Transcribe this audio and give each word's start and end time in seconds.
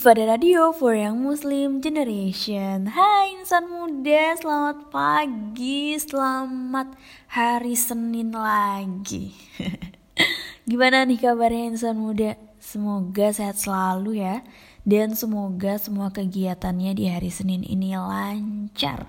Sufada 0.00 0.24
Radio 0.24 0.72
for 0.72 0.96
Young 0.96 1.20
Muslim 1.20 1.84
Generation. 1.84 2.88
Hai 2.88 3.36
insan 3.36 3.68
muda, 3.68 4.32
selamat 4.32 4.88
pagi, 4.88 5.92
selamat 5.92 6.96
hari 7.28 7.76
Senin 7.76 8.32
lagi. 8.32 9.36
Gimana 10.72 11.04
nih 11.04 11.20
kabarnya 11.20 11.76
insan 11.76 12.00
muda? 12.00 12.32
Semoga 12.56 13.28
sehat 13.28 13.60
selalu 13.60 14.24
ya. 14.24 14.40
Dan 14.88 15.12
semoga 15.20 15.76
semua 15.76 16.08
kegiatannya 16.08 16.96
di 16.96 17.04
hari 17.04 17.28
Senin 17.28 17.60
ini 17.60 17.92
lancar. 17.92 19.04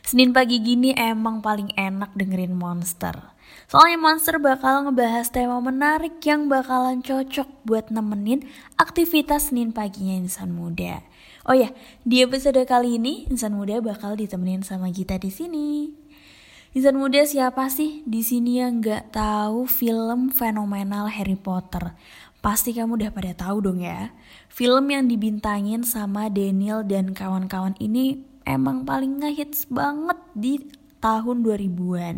Senin 0.00 0.32
pagi 0.32 0.64
gini 0.64 0.96
emang 0.96 1.44
paling 1.44 1.76
enak 1.76 2.16
dengerin 2.16 2.56
Monster 2.56 3.35
Soalnya 3.66 3.98
Monster 3.98 4.38
bakal 4.38 4.86
ngebahas 4.86 5.26
tema 5.34 5.58
menarik 5.58 6.22
yang 6.22 6.46
bakalan 6.46 7.02
cocok 7.02 7.66
buat 7.66 7.90
nemenin 7.90 8.46
aktivitas 8.78 9.50
Senin 9.50 9.74
paginya 9.74 10.14
insan 10.14 10.54
muda. 10.54 11.02
Oh 11.42 11.50
ya, 11.50 11.74
di 12.06 12.22
episode 12.22 12.62
kali 12.62 12.94
ini 12.94 13.26
insan 13.26 13.58
muda 13.58 13.82
bakal 13.82 14.14
ditemenin 14.14 14.62
sama 14.62 14.94
kita 14.94 15.18
di 15.18 15.34
sini. 15.34 15.90
Insan 16.78 16.94
muda 16.94 17.26
siapa 17.26 17.66
sih 17.66 18.06
di 18.06 18.22
sini 18.22 18.62
yang 18.62 18.78
nggak 18.78 19.10
tahu 19.10 19.66
film 19.66 20.30
fenomenal 20.30 21.10
Harry 21.10 21.34
Potter? 21.34 21.90
Pasti 22.38 22.70
kamu 22.70 23.02
udah 23.02 23.10
pada 23.10 23.34
tahu 23.34 23.66
dong 23.66 23.82
ya. 23.82 24.14
Film 24.46 24.94
yang 24.94 25.10
dibintangin 25.10 25.82
sama 25.82 26.30
Daniel 26.30 26.86
dan 26.86 27.18
kawan-kawan 27.18 27.74
ini 27.82 28.22
emang 28.46 28.86
paling 28.86 29.18
ngehits 29.26 29.66
banget 29.66 30.22
di 30.38 30.62
tahun 31.02 31.42
2000-an. 31.42 32.16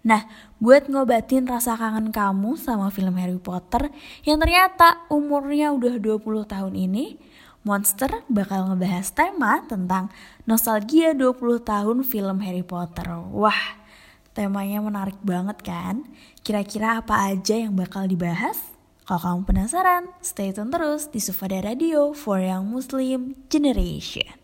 Nah, 0.00 0.24
buat 0.56 0.88
ngobatin 0.88 1.44
rasa 1.44 1.76
kangen 1.76 2.08
kamu 2.08 2.56
sama 2.56 2.88
film 2.88 3.20
Harry 3.20 3.36
Potter 3.36 3.92
yang 4.24 4.40
ternyata 4.40 5.04
umurnya 5.12 5.76
udah 5.76 6.00
20 6.00 6.48
tahun 6.48 6.72
ini, 6.72 7.20
Monster 7.60 8.24
bakal 8.32 8.72
ngebahas 8.72 9.12
tema 9.12 9.60
tentang 9.68 10.08
nostalgia 10.48 11.12
20 11.12 11.60
tahun 11.60 12.08
film 12.08 12.40
Harry 12.40 12.64
Potter. 12.64 13.04
Wah, 13.36 13.76
temanya 14.32 14.80
menarik 14.80 15.20
banget 15.20 15.60
kan? 15.60 16.08
Kira-kira 16.40 17.04
apa 17.04 17.28
aja 17.28 17.60
yang 17.60 17.76
bakal 17.76 18.08
dibahas? 18.08 18.56
Kalau 19.04 19.20
kamu 19.20 19.40
penasaran, 19.44 20.08
stay 20.24 20.56
tune 20.56 20.72
terus 20.72 21.12
di 21.12 21.20
Sufada 21.20 21.60
Radio 21.60 22.16
for 22.16 22.40
Young 22.40 22.72
Muslim 22.72 23.36
Generation. 23.52 24.39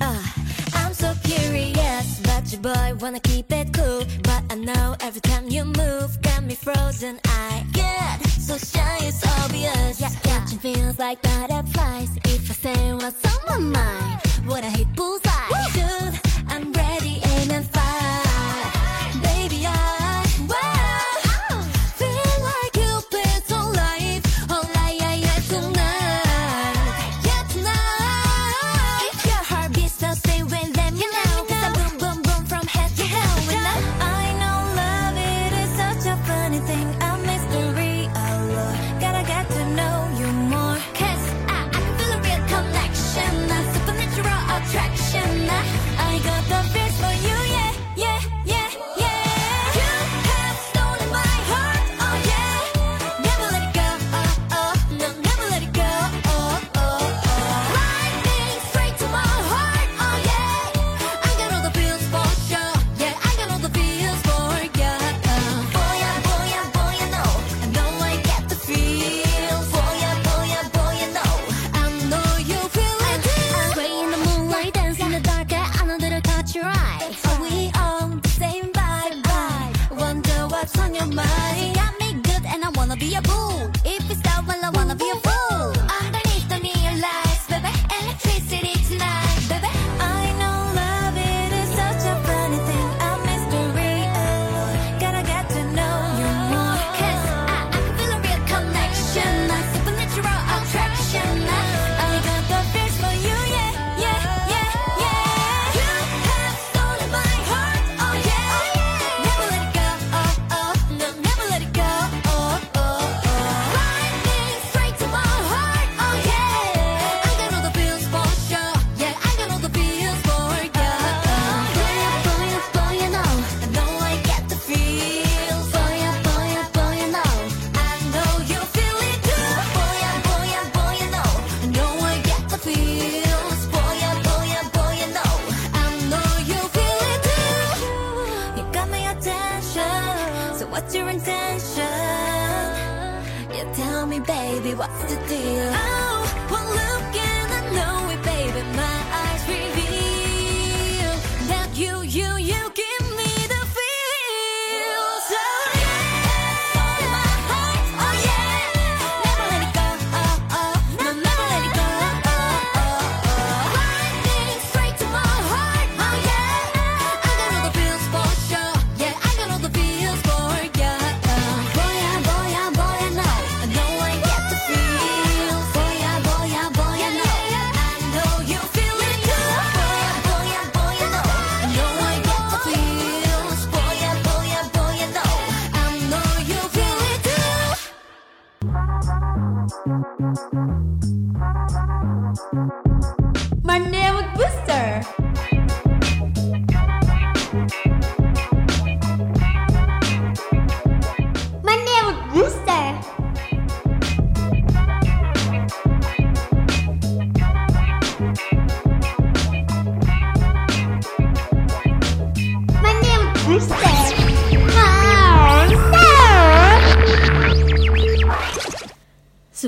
Uh, 0.00 0.22
I'm 0.74 0.94
so 0.94 1.12
curious, 1.24 2.20
but 2.20 2.52
your 2.52 2.60
boy 2.60 2.94
wanna 3.00 3.18
keep 3.18 3.50
it 3.50 3.74
cool. 3.74 4.04
But 4.22 4.44
I 4.48 4.54
know 4.54 4.94
every 5.00 5.22
time 5.22 5.48
you 5.48 5.64
move, 5.64 6.22
got 6.22 6.44
me 6.44 6.54
frozen. 6.54 7.18
I 7.24 7.66
get 7.72 8.27
so 8.48 8.56
shy, 8.56 8.98
it's 9.02 9.22
obvious. 9.42 10.00
Yeah, 10.00 10.08
Catching 10.22 10.58
feels 10.58 10.98
like 10.98 11.20
butterflies. 11.20 12.16
If 12.24 12.50
I 12.50 12.54
say 12.54 12.92
what's 12.94 13.22
on 13.30 13.72
my 13.72 13.78
mind, 13.78 14.20
would 14.46 14.64
I 14.64 14.70
hit 14.70 14.90
bullseye? 14.94 15.48
Dude, 15.74 16.18
I'm 16.48 16.72
ready, 16.72 17.20
aim 17.24 17.50
and 17.50 17.66
fire. 17.68 18.07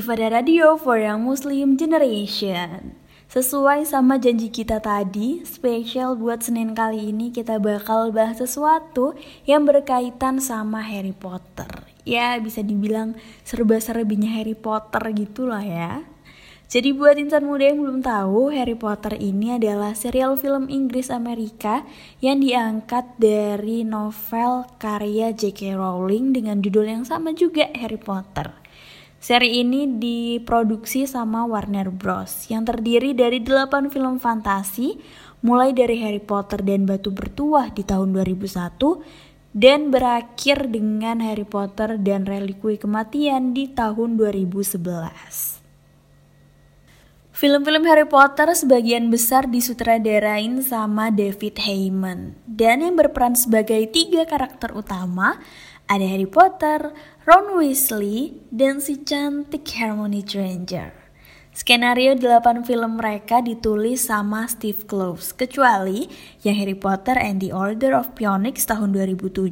Sufada 0.00 0.32
Radio 0.32 0.80
for 0.80 0.96
Young 0.96 1.28
Muslim 1.28 1.76
Generation. 1.76 2.96
Sesuai 3.28 3.84
sama 3.84 4.16
janji 4.16 4.48
kita 4.48 4.80
tadi, 4.80 5.44
spesial 5.44 6.16
buat 6.16 6.40
Senin 6.40 6.72
kali 6.72 7.12
ini 7.12 7.28
kita 7.28 7.60
bakal 7.60 8.08
bahas 8.08 8.40
sesuatu 8.40 9.12
yang 9.44 9.68
berkaitan 9.68 10.40
sama 10.40 10.80
Harry 10.80 11.12
Potter. 11.12 11.68
Ya, 12.08 12.32
bisa 12.40 12.64
dibilang 12.64 13.12
serba-serbinya 13.44 14.40
Harry 14.40 14.56
Potter 14.56 15.04
gitulah 15.12 15.60
ya. 15.60 16.00
Jadi 16.72 16.96
buat 16.96 17.20
insan 17.20 17.44
muda 17.44 17.68
yang 17.68 17.84
belum 17.84 18.00
tahu, 18.00 18.56
Harry 18.56 18.80
Potter 18.80 19.20
ini 19.20 19.60
adalah 19.60 19.92
serial 19.92 20.40
film 20.40 20.72
Inggris 20.72 21.12
Amerika 21.12 21.84
yang 22.24 22.40
diangkat 22.40 23.20
dari 23.20 23.84
novel 23.84 24.64
karya 24.80 25.36
J.K. 25.36 25.76
Rowling 25.76 26.32
dengan 26.32 26.64
judul 26.64 26.88
yang 26.88 27.04
sama 27.04 27.36
juga 27.36 27.68
Harry 27.76 28.00
Potter. 28.00 28.59
Seri 29.20 29.60
ini 29.60 30.00
diproduksi 30.00 31.04
sama 31.04 31.44
Warner 31.44 31.92
Bros. 31.92 32.48
yang 32.48 32.64
terdiri 32.64 33.12
dari 33.12 33.44
8 33.44 33.92
film 33.92 34.16
fantasi 34.16 34.96
mulai 35.44 35.76
dari 35.76 36.00
Harry 36.00 36.24
Potter 36.24 36.64
dan 36.64 36.88
Batu 36.88 37.12
Bertuah 37.12 37.68
di 37.68 37.84
tahun 37.84 38.16
2001 38.16 38.80
dan 39.52 39.92
berakhir 39.92 40.72
dengan 40.72 41.20
Harry 41.20 41.44
Potter 41.44 42.00
dan 42.00 42.24
Relikui 42.24 42.80
Kematian 42.80 43.52
di 43.52 43.68
tahun 43.68 44.16
2011. 44.16 44.80
Film-film 47.36 47.84
Harry 47.84 48.08
Potter 48.08 48.48
sebagian 48.56 49.12
besar 49.12 49.52
disutradarain 49.52 50.64
sama 50.64 51.12
David 51.12 51.60
Heyman 51.60 52.40
dan 52.48 52.80
yang 52.80 52.96
berperan 52.96 53.36
sebagai 53.36 53.84
tiga 53.92 54.24
karakter 54.24 54.72
utama 54.72 55.36
ada 55.90 56.06
Harry 56.06 56.30
Potter, 56.30 56.94
Ron 57.30 57.62
Weasley, 57.62 58.42
dan 58.50 58.82
si 58.82 59.06
cantik 59.06 59.62
Hermione 59.78 60.18
Granger. 60.26 60.90
Skenario 61.54 62.18
8 62.18 62.66
film 62.66 62.98
mereka 62.98 63.38
ditulis 63.38 64.10
sama 64.10 64.50
Steve 64.50 64.82
Kloves, 64.82 65.30
kecuali 65.30 66.10
yang 66.42 66.58
Harry 66.58 66.74
Potter 66.74 67.14
and 67.14 67.38
the 67.38 67.54
Order 67.54 67.94
of 67.94 68.18
Phoenix 68.18 68.66
tahun 68.66 68.98
2007 68.98 69.46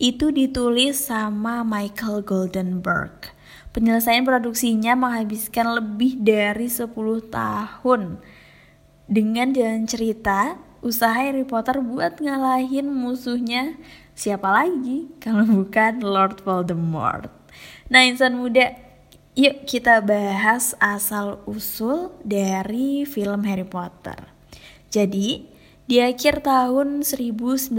itu 0.00 0.26
ditulis 0.32 0.96
sama 0.96 1.60
Michael 1.60 2.24
Goldenberg. 2.24 3.36
Penyelesaian 3.76 4.24
produksinya 4.24 4.96
menghabiskan 4.96 5.76
lebih 5.76 6.24
dari 6.24 6.72
10 6.72 6.88
tahun. 7.28 8.16
Dengan 9.04 9.52
jalan 9.52 9.84
cerita, 9.84 10.56
usaha 10.80 11.20
Harry 11.20 11.44
Potter 11.44 11.84
buat 11.84 12.16
ngalahin 12.16 12.88
musuhnya 12.88 13.76
siapa 14.14 14.48
lagi 14.50 15.10
kalau 15.18 15.44
bukan 15.44 16.00
Lord 16.00 16.42
Voldemort. 16.46 17.30
Nah 17.90 18.06
insan 18.06 18.38
muda, 18.38 18.74
yuk 19.34 19.66
kita 19.66 20.00
bahas 20.00 20.78
asal 20.78 21.42
usul 21.44 22.14
dari 22.22 23.02
film 23.04 23.44
Harry 23.44 23.66
Potter. 23.66 24.30
Jadi 24.88 25.50
di 25.84 26.00
akhir 26.00 26.40
tahun 26.40 27.04
1997, 27.04 27.76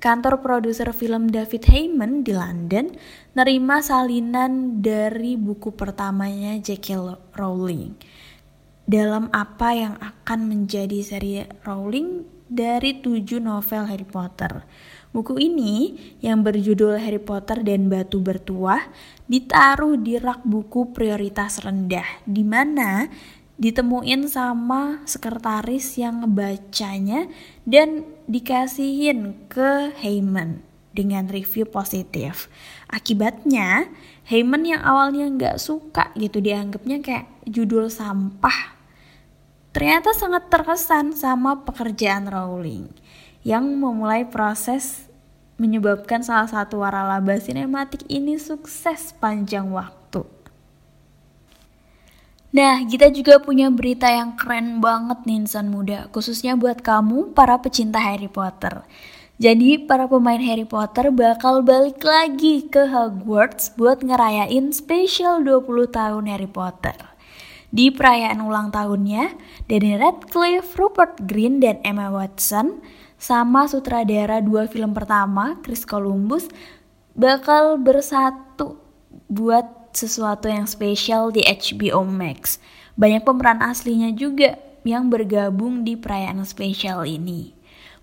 kantor 0.00 0.34
produser 0.40 0.88
film 0.96 1.28
David 1.28 1.68
Heyman 1.68 2.24
di 2.24 2.32
London 2.32 2.96
nerima 3.36 3.84
salinan 3.84 4.80
dari 4.80 5.36
buku 5.36 5.76
pertamanya 5.76 6.56
J.K. 6.56 6.96
Rowling 7.36 8.00
dalam 8.88 9.28
apa 9.30 9.76
yang 9.76 9.94
akan 10.00 10.50
menjadi 10.50 10.98
seri 11.04 11.46
Rowling 11.62 12.39
dari 12.50 12.98
tujuh 12.98 13.38
novel 13.38 13.86
Harry 13.86 14.04
Potter. 14.04 14.66
Buku 15.14 15.38
ini 15.38 15.94
yang 16.18 16.42
berjudul 16.42 16.98
Harry 16.98 17.22
Potter 17.22 17.62
dan 17.62 17.86
Batu 17.86 18.18
Bertuah 18.18 18.90
ditaruh 19.30 19.94
di 19.98 20.18
rak 20.18 20.42
buku 20.42 20.90
prioritas 20.90 21.62
rendah 21.62 22.06
di 22.26 22.42
mana 22.42 23.06
ditemuin 23.60 24.26
sama 24.26 25.02
sekretaris 25.06 25.94
yang 26.00 26.26
ngebacanya 26.26 27.30
dan 27.68 28.02
dikasihin 28.26 29.36
ke 29.52 29.94
Heyman 30.00 30.62
dengan 30.90 31.30
review 31.30 31.68
positif. 31.68 32.50
Akibatnya, 32.90 33.86
Heyman 34.26 34.66
yang 34.66 34.82
awalnya 34.82 35.28
nggak 35.30 35.56
suka 35.60 36.10
gitu 36.18 36.42
dianggapnya 36.42 36.98
kayak 37.04 37.26
judul 37.46 37.90
sampah 37.92 38.79
ternyata 39.70 40.10
sangat 40.14 40.50
terkesan 40.50 41.14
sama 41.14 41.62
pekerjaan 41.62 42.26
Rowling 42.26 42.90
yang 43.46 43.64
memulai 43.66 44.28
proses 44.28 45.10
menyebabkan 45.60 46.24
salah 46.24 46.48
satu 46.48 46.80
waralaba 46.80 47.36
sinematik 47.36 48.08
ini 48.08 48.40
sukses 48.40 49.12
panjang 49.20 49.68
waktu. 49.68 50.24
Nah, 52.50 52.82
kita 52.82 53.14
juga 53.14 53.38
punya 53.38 53.70
berita 53.70 54.10
yang 54.10 54.34
keren 54.34 54.82
banget 54.82 55.22
nih 55.22 55.46
insan 55.46 55.70
muda, 55.70 56.10
khususnya 56.10 56.58
buat 56.58 56.82
kamu 56.82 57.30
para 57.30 57.54
pecinta 57.62 58.02
Harry 58.02 58.26
Potter. 58.26 58.82
Jadi, 59.38 59.78
para 59.86 60.10
pemain 60.10 60.40
Harry 60.42 60.66
Potter 60.66 61.14
bakal 61.14 61.62
balik 61.62 62.02
lagi 62.02 62.66
ke 62.66 62.90
Hogwarts 62.90 63.70
buat 63.78 64.02
ngerayain 64.02 64.74
spesial 64.74 65.46
20 65.46 65.94
tahun 65.94 66.24
Harry 66.26 66.50
Potter. 66.50 67.09
Di 67.70 67.94
perayaan 67.94 68.42
ulang 68.42 68.74
tahunnya, 68.74 69.38
Danny 69.70 69.94
Radcliffe, 69.94 70.74
Rupert 70.74 71.22
Grint, 71.22 71.62
dan 71.62 71.78
Emma 71.86 72.10
Watson 72.10 72.82
sama 73.14 73.70
sutradara 73.70 74.42
dua 74.42 74.66
film 74.66 74.90
pertama, 74.90 75.54
Chris 75.62 75.86
Columbus, 75.86 76.50
bakal 77.14 77.78
bersatu 77.78 78.78
buat 79.30 79.94
sesuatu 79.94 80.50
yang 80.50 80.66
spesial 80.66 81.30
di 81.30 81.42
HBO 81.46 82.02
Max. 82.06 82.58
Banyak 82.98 83.22
pemeran 83.22 83.62
aslinya 83.62 84.10
juga 84.14 84.58
yang 84.82 85.06
bergabung 85.12 85.86
di 85.86 85.94
perayaan 85.94 86.42
spesial 86.46 87.06
ini. 87.06 87.54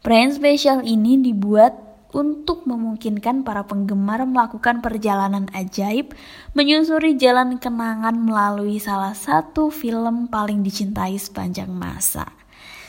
Perayaan 0.03 0.33
spesial 0.35 0.79
ini 0.85 1.19
dibuat 1.19 1.86
untuk 2.15 2.63
memungkinkan 2.63 3.43
para 3.43 3.67
penggemar 3.67 4.23
melakukan 4.23 4.79
perjalanan 4.79 5.51
ajaib 5.51 6.15
menyusuri 6.55 7.19
jalan 7.19 7.59
kenangan 7.59 8.15
melalui 8.15 8.79
salah 8.79 9.15
satu 9.15 9.67
film 9.71 10.31
paling 10.31 10.63
dicintai 10.63 11.19
sepanjang 11.19 11.71
masa. 11.71 12.31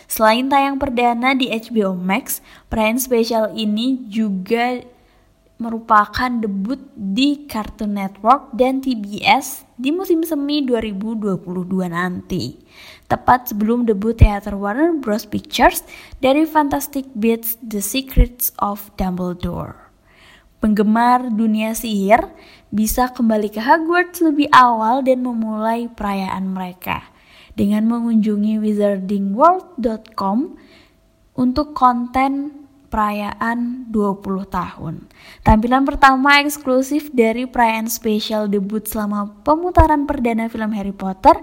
Selain 0.09 0.49
tayang 0.49 0.81
perdana 0.81 1.37
di 1.37 1.53
HBO 1.53 1.93
Max, 1.93 2.41
perayaan 2.73 2.97
spesial 2.97 3.53
ini 3.53 4.09
juga 4.09 4.81
merupakan 5.59 6.31
debut 6.39 6.79
di 6.95 7.45
Cartoon 7.51 7.99
Network 7.99 8.55
dan 8.55 8.79
TBS 8.79 9.67
di 9.75 9.91
musim 9.91 10.23
semi 10.23 10.63
2022 10.63 11.43
nanti. 11.91 12.55
Tepat 13.09 13.49
sebelum 13.49 13.89
debut 13.89 14.13
teater 14.13 14.53
Warner 14.53 14.93
Bros. 15.01 15.25
Pictures 15.25 15.81
dari 16.21 16.45
Fantastic 16.45 17.09
Beasts 17.17 17.57
The 17.65 17.81
Secrets 17.81 18.53
of 18.61 18.93
Dumbledore. 19.01 19.89
Penggemar 20.61 21.33
dunia 21.33 21.73
sihir 21.73 22.29
bisa 22.69 23.09
kembali 23.09 23.49
ke 23.49 23.65
Hogwarts 23.65 24.21
lebih 24.21 24.53
awal 24.53 25.01
dan 25.01 25.25
memulai 25.25 25.89
perayaan 25.89 26.53
mereka 26.53 27.09
dengan 27.57 27.89
mengunjungi 27.89 28.61
wizardingworld.com 28.61 30.39
untuk 31.39 31.73
konten 31.73 32.59
perayaan 32.89 33.89
20 33.93 34.49
tahun. 34.49 35.09
Tampilan 35.45 35.85
pertama 35.85 36.41
eksklusif 36.41 37.13
dari 37.13 37.45
perayaan 37.45 37.87
spesial 37.87 38.49
debut 38.49 38.85
selama 38.85 39.33
pemutaran 39.45 40.09
perdana 40.09 40.49
film 40.49 40.73
Harry 40.73 40.97
Potter, 40.97 41.37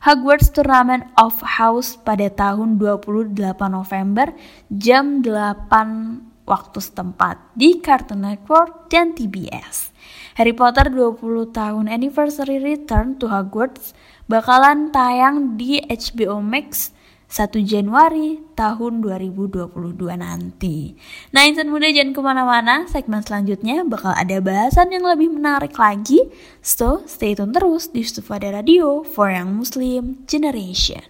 Hogwarts 0.00 0.48
Tournament 0.48 1.12
of 1.20 1.44
House 1.44 1.92
pada 1.92 2.32
tahun 2.32 2.80
28 2.80 3.36
November 3.68 4.32
jam 4.72 5.20
8 5.20 6.48
waktu 6.48 6.78
setempat 6.80 7.36
di 7.52 7.84
Cartoon 7.84 8.24
Network 8.24 8.88
dan 8.88 9.12
TBS. 9.12 9.92
Harry 10.40 10.56
Potter 10.56 10.88
20 10.88 11.20
tahun 11.52 11.84
Anniversary 11.92 12.64
Return 12.64 13.20
to 13.20 13.28
Hogwarts 13.28 13.92
bakalan 14.24 14.88
tayang 14.88 15.60
di 15.60 15.84
HBO 15.84 16.40
Max 16.40 16.96
1 17.30 17.62
Januari 17.62 18.42
tahun 18.58 19.06
2022 19.06 19.70
nanti. 20.18 20.98
Nah 21.30 21.46
insan 21.46 21.70
muda 21.70 21.86
jangan 21.86 22.10
ke 22.10 22.20
mana-mana, 22.26 22.90
segmen 22.90 23.22
selanjutnya 23.22 23.86
bakal 23.86 24.10
ada 24.10 24.42
bahasan 24.42 24.90
yang 24.90 25.06
lebih 25.06 25.30
menarik 25.30 25.78
lagi. 25.78 26.26
So, 26.58 27.06
stay 27.06 27.38
tune 27.38 27.54
terus 27.54 27.94
di 27.94 28.02
Stufada 28.02 28.50
Radio 28.50 29.06
for 29.06 29.30
Young 29.30 29.62
Muslim 29.62 30.26
Generation. 30.26 31.06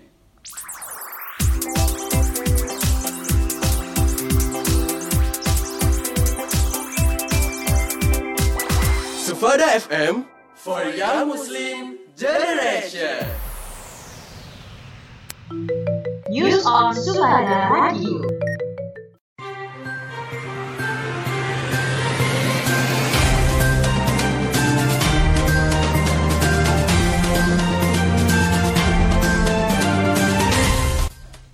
Sufada 9.25 9.73
FM 9.73 10.29
for 10.53 10.85
Young 10.93 11.33
Muslim 11.33 11.97
Generation. 12.13 13.50
News 16.31 16.63
on 16.63 16.95
Sufada 16.95 17.67
Radio. 17.75 18.23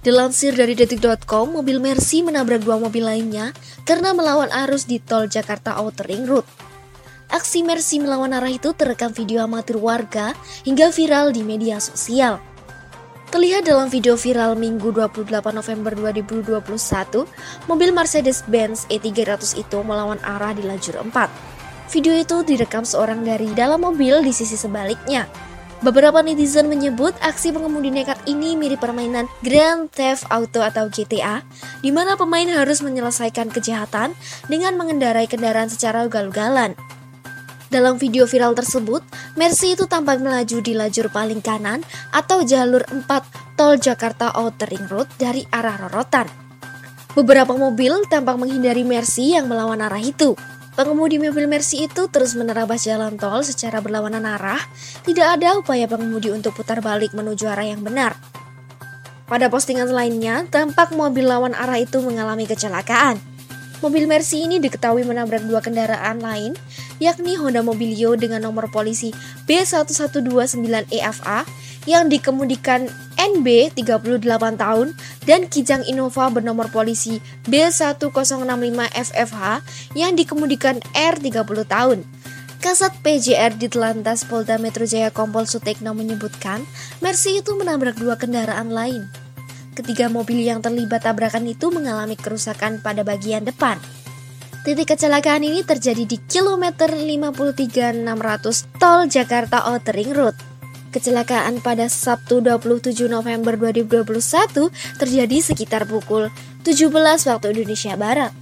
Dilansir 0.04 0.52
dari 0.52 0.76
detik.com, 0.76 1.56
mobil 1.56 1.80
Mercy 1.80 2.20
menabrak 2.20 2.60
dua 2.60 2.76
mobil 2.76 3.00
lainnya 3.00 3.56
karena 3.88 4.12
melawan 4.12 4.52
arus 4.52 4.84
di 4.84 5.00
tol 5.00 5.24
Jakarta 5.24 5.80
Outer 5.80 6.04
Ring 6.04 6.28
Road. 6.28 6.44
Aksi 7.32 7.64
Mercy 7.64 7.96
melawan 7.96 8.36
arah 8.36 8.52
itu 8.52 8.76
terekam 8.76 9.16
video 9.16 9.40
amatir 9.40 9.80
warga 9.80 10.36
hingga 10.68 10.92
viral 10.92 11.32
di 11.32 11.40
media 11.40 11.80
sosial. 11.80 12.55
Terlihat 13.36 13.68
dalam 13.68 13.92
video 13.92 14.16
viral 14.16 14.56
Minggu 14.56 14.96
28 14.96 15.28
November 15.52 15.92
2021, 15.92 16.56
mobil 17.68 17.92
Mercedes-Benz 17.92 18.88
E300 18.88 19.60
itu 19.60 19.76
melawan 19.84 20.16
arah 20.24 20.56
di 20.56 20.64
lajur 20.64 20.96
4. 20.96 21.12
Video 21.92 22.16
itu 22.16 22.40
direkam 22.48 22.88
seorang 22.88 23.20
dari 23.28 23.52
dalam 23.52 23.84
mobil 23.84 24.24
di 24.24 24.32
sisi 24.32 24.56
sebaliknya. 24.56 25.28
Beberapa 25.84 26.24
netizen 26.24 26.72
menyebut 26.72 27.12
aksi 27.20 27.52
pengemudi 27.52 27.92
nekat 27.92 28.16
ini 28.24 28.56
mirip 28.56 28.80
permainan 28.80 29.28
Grand 29.44 29.92
Theft 29.92 30.24
Auto 30.32 30.64
atau 30.64 30.88
GTA, 30.88 31.44
di 31.84 31.92
mana 31.92 32.16
pemain 32.16 32.48
harus 32.48 32.80
menyelesaikan 32.80 33.52
kejahatan 33.52 34.16
dengan 34.48 34.80
mengendarai 34.80 35.28
kendaraan 35.28 35.68
secara 35.68 36.08
ugal-ugalan. 36.08 36.72
Dalam 37.66 37.98
video 37.98 38.30
viral 38.30 38.54
tersebut, 38.54 39.02
Mercy 39.34 39.74
itu 39.74 39.90
tampak 39.90 40.22
melaju 40.22 40.62
di 40.62 40.72
lajur 40.78 41.10
paling 41.10 41.42
kanan 41.42 41.82
atau 42.14 42.46
jalur 42.46 42.86
4 42.86 43.10
tol 43.58 43.74
Jakarta 43.74 44.30
Outer 44.38 44.70
Ring 44.70 44.86
Road 44.86 45.10
dari 45.18 45.42
arah 45.50 45.74
Rorotan. 45.74 46.30
Beberapa 47.18 47.58
mobil 47.58 48.06
tampak 48.06 48.38
menghindari 48.38 48.86
Mercy 48.86 49.34
yang 49.34 49.50
melawan 49.50 49.82
arah 49.82 49.98
itu. 49.98 50.38
Pengemudi 50.76 51.16
mobil 51.16 51.48
Mercy 51.48 51.88
itu 51.88 52.06
terus 52.12 52.36
menerabas 52.36 52.84
jalan 52.84 53.16
tol 53.16 53.40
secara 53.40 53.80
berlawanan 53.80 54.28
arah, 54.28 54.60
tidak 55.02 55.40
ada 55.40 55.56
upaya 55.56 55.88
pengemudi 55.88 56.28
untuk 56.30 56.52
putar 56.52 56.84
balik 56.84 57.16
menuju 57.16 57.48
arah 57.48 57.66
yang 57.66 57.80
benar. 57.80 58.14
Pada 59.26 59.50
postingan 59.50 59.90
lainnya, 59.90 60.46
tampak 60.46 60.94
mobil 60.94 61.26
lawan 61.26 61.56
arah 61.56 61.82
itu 61.82 61.98
mengalami 61.98 62.46
kecelakaan. 62.46 63.35
Mobil 63.84 64.08
Mercy 64.08 64.40
ini 64.40 64.56
diketahui 64.56 65.04
menabrak 65.04 65.44
dua 65.44 65.60
kendaraan 65.60 66.24
lain, 66.24 66.56
yakni 66.96 67.36
Honda 67.36 67.60
Mobilio 67.60 68.16
dengan 68.16 68.40
nomor 68.40 68.72
polisi 68.72 69.12
B1129EFA 69.44 71.44
yang 71.84 72.08
dikemudikan 72.08 72.88
NB 73.20 73.76
38 73.76 74.16
tahun 74.56 74.96
dan 75.28 75.52
Kijang 75.52 75.84
Innova 75.84 76.32
bernomor 76.32 76.72
polisi 76.72 77.20
B1065FFH 77.52 79.44
yang 79.92 80.16
dikemudikan 80.16 80.80
R 80.96 81.20
30 81.20 81.44
tahun. 81.68 82.00
Kasat 82.56 82.96
PJR 83.04 83.60
di 83.60 83.68
Telantas 83.68 84.24
Polda 84.24 84.56
Metro 84.56 84.88
Jaya 84.88 85.12
Kompol 85.12 85.44
Sutekno 85.46 85.92
menyebutkan, 85.92 86.64
Mercy 87.04 87.44
itu 87.44 87.52
menabrak 87.54 88.00
dua 88.00 88.16
kendaraan 88.16 88.72
lain. 88.72 89.25
Ketiga 89.76 90.08
mobil 90.08 90.40
yang 90.40 90.64
terlibat 90.64 91.04
tabrakan 91.04 91.44
itu 91.44 91.68
mengalami 91.68 92.16
kerusakan 92.16 92.80
pada 92.80 93.04
bagian 93.04 93.44
depan. 93.44 93.76
Titik 94.64 94.96
kecelakaan 94.96 95.44
ini 95.44 95.60
terjadi 95.62 96.08
di 96.08 96.16
kilometer 96.16 96.88
53.600 96.90 98.80
tol 98.80 99.04
Jakarta 99.04 99.68
Outer 99.68 99.92
Ring 99.92 100.16
Road. 100.16 100.32
Kecelakaan 100.96 101.60
pada 101.60 101.92
Sabtu 101.92 102.40
27 102.40 103.04
November 103.04 103.52
2021 103.60 104.08
terjadi 104.96 105.36
sekitar 105.44 105.84
pukul 105.84 106.32
17 106.64 106.88
waktu 107.28 107.46
Indonesia 107.52 107.94
Barat. 108.00 108.32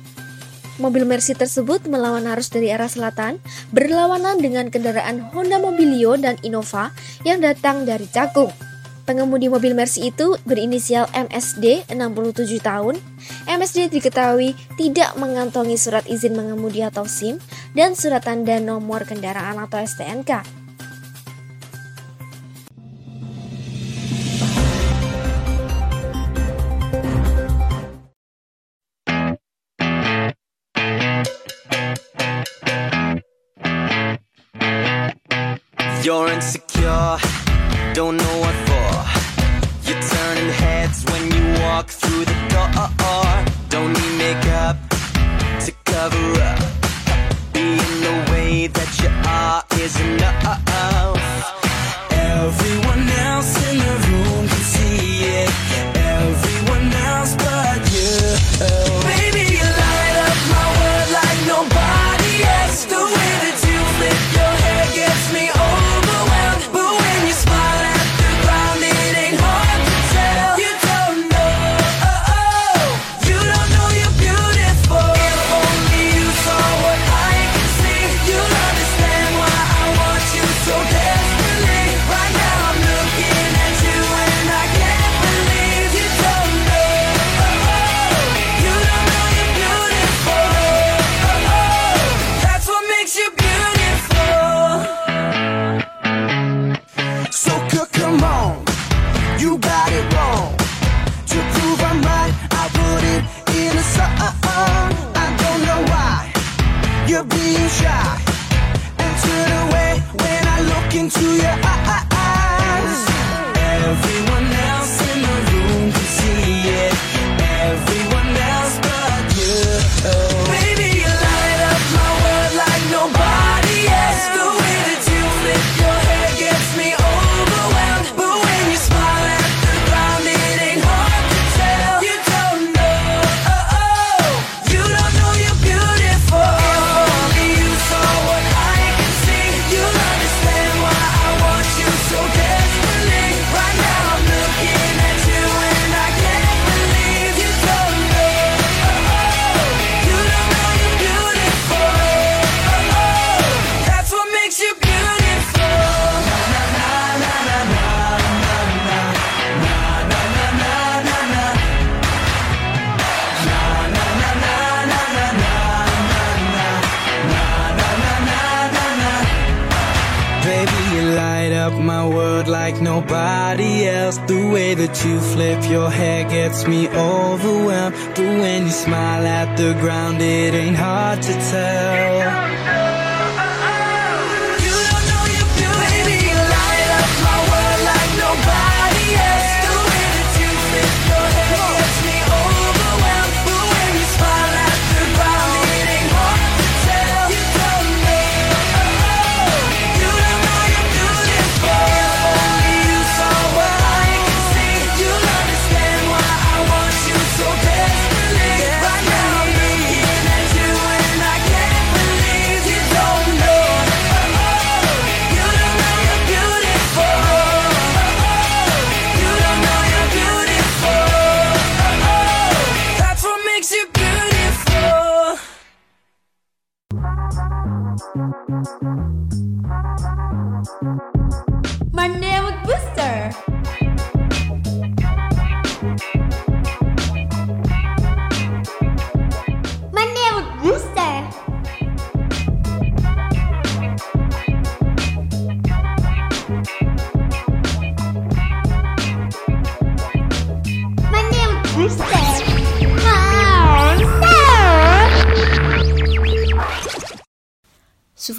Mobil 0.78 1.02
Mercy 1.02 1.34
tersebut 1.34 1.82
melawan 1.90 2.30
arus 2.30 2.46
dari 2.50 2.70
arah 2.70 2.86
selatan, 2.86 3.42
berlawanan 3.74 4.38
dengan 4.38 4.70
kendaraan 4.70 5.34
Honda 5.34 5.58
Mobilio 5.58 6.14
dan 6.14 6.38
Innova 6.46 6.94
yang 7.26 7.42
datang 7.42 7.82
dari 7.82 8.06
Cakung. 8.06 8.73
Pengemudi 9.04 9.52
mobil 9.52 9.76
Mercy 9.76 10.08
itu 10.08 10.40
berinisial 10.48 11.04
MSD, 11.12 11.84
67 11.92 12.56
tahun. 12.64 12.96
MSD 13.44 13.92
diketahui 13.92 14.56
tidak 14.80 15.12
mengantongi 15.20 15.76
surat 15.76 16.08
izin 16.08 16.32
mengemudi 16.32 16.80
atau 16.80 17.04
SIM 17.04 17.36
dan 17.76 17.92
surat 17.92 18.24
tanda 18.24 18.56
nomor 18.56 19.04
kendaraan 19.04 19.60
atau 19.60 19.76
STNK. 19.76 20.40
You're 36.04 36.28
insecure, 36.28 37.16
don't 37.96 38.16
know 38.16 38.33
walk 41.74 41.88
through 41.88 42.24
the 42.24 42.36
door. 42.52 42.70
Don't 43.68 43.92
need 43.92 44.18
makeup 44.18 44.73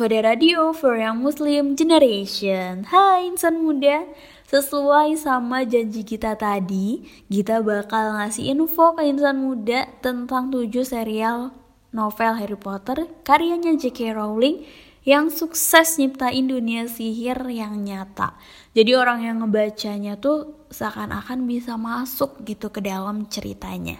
Sufada 0.05 0.21
Radio 0.21 0.69
for 0.69 1.01
Young 1.01 1.25
Muslim 1.25 1.73
Generation 1.73 2.85
Hai 2.85 3.25
insan 3.25 3.57
muda 3.65 4.05
Sesuai 4.45 5.17
sama 5.17 5.65
janji 5.65 6.05
kita 6.05 6.37
tadi 6.37 7.09
Kita 7.25 7.65
bakal 7.65 8.13
ngasih 8.13 8.53
info 8.53 8.93
ke 8.93 9.01
insan 9.01 9.41
muda 9.41 9.89
Tentang 10.05 10.53
7 10.53 10.69
serial 10.85 11.49
novel 11.89 12.37
Harry 12.37 12.53
Potter 12.53 13.09
Karyanya 13.25 13.73
J.K. 13.81 14.13
Rowling 14.13 14.61
Yang 15.09 15.41
sukses 15.41 15.97
nyiptain 15.97 16.53
dunia 16.53 16.85
sihir 16.85 17.41
yang 17.49 17.81
nyata 17.81 18.37
Jadi 18.77 18.93
orang 18.93 19.25
yang 19.25 19.41
ngebacanya 19.41 20.21
tuh 20.21 20.69
Seakan-akan 20.69 21.49
bisa 21.49 21.81
masuk 21.81 22.45
gitu 22.45 22.69
ke 22.69 22.77
dalam 22.77 23.25
ceritanya 23.25 23.97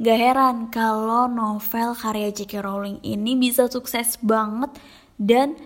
Gak 0.00 0.14
heran 0.24 0.72
kalau 0.72 1.28
novel 1.28 1.92
karya 1.92 2.32
J.K. 2.32 2.64
Rowling 2.64 3.04
ini 3.04 3.36
bisa 3.36 3.68
sukses 3.68 4.16
banget 4.24 4.72
dan 5.20 5.58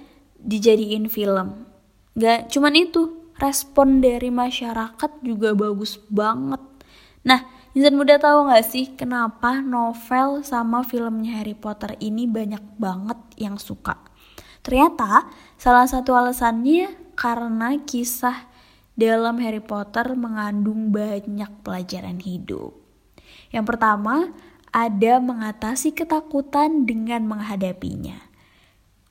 dijadiin 0.43 1.07
film. 1.07 1.69
Gak 2.19 2.51
cuman 2.51 2.75
itu, 2.75 3.33
respon 3.39 4.03
dari 4.03 4.29
masyarakat 4.29 5.11
juga 5.23 5.55
bagus 5.55 5.97
banget. 6.11 6.61
Nah, 7.23 7.47
insan 7.73 7.95
muda 7.95 8.19
tahu 8.19 8.51
gak 8.51 8.67
sih 8.67 8.93
kenapa 8.99 9.63
novel 9.63 10.43
sama 10.43 10.83
filmnya 10.83 11.41
Harry 11.41 11.55
Potter 11.55 11.95
ini 12.03 12.27
banyak 12.27 12.63
banget 12.77 13.19
yang 13.39 13.57
suka? 13.57 13.97
Ternyata 14.63 15.31
salah 15.59 15.87
satu 15.87 16.15
alasannya 16.15 17.15
karena 17.15 17.79
kisah 17.83 18.47
dalam 18.95 19.41
Harry 19.41 19.63
Potter 19.63 20.15
mengandung 20.15 20.93
banyak 20.93 21.51
pelajaran 21.65 22.21
hidup. 22.21 22.77
Yang 23.51 23.65
pertama, 23.75 24.33
ada 24.73 25.21
mengatasi 25.21 25.93
ketakutan 25.93 26.89
dengan 26.89 27.29
menghadapinya. 27.29 28.32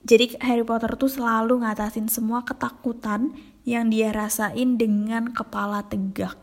Jadi 0.01 0.33
Harry 0.41 0.65
Potter 0.65 0.97
tuh 0.97 1.09
selalu 1.09 1.61
ngatasin 1.61 2.09
semua 2.09 2.41
ketakutan 2.41 3.37
yang 3.61 3.93
dia 3.93 4.09
rasain 4.09 4.77
dengan 4.81 5.29
kepala 5.29 5.85
tegak. 5.85 6.37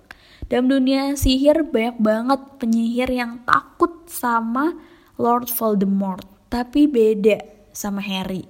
Dalam 0.47 0.71
dunia 0.71 1.13
sihir 1.19 1.67
banyak 1.67 1.99
banget 1.99 2.41
penyihir 2.63 3.11
yang 3.11 3.43
takut 3.43 4.07
sama 4.07 4.79
Lord 5.19 5.51
Voldemort, 5.51 6.25
tapi 6.47 6.87
beda 6.87 7.43
sama 7.75 7.99
Harry. 8.01 8.47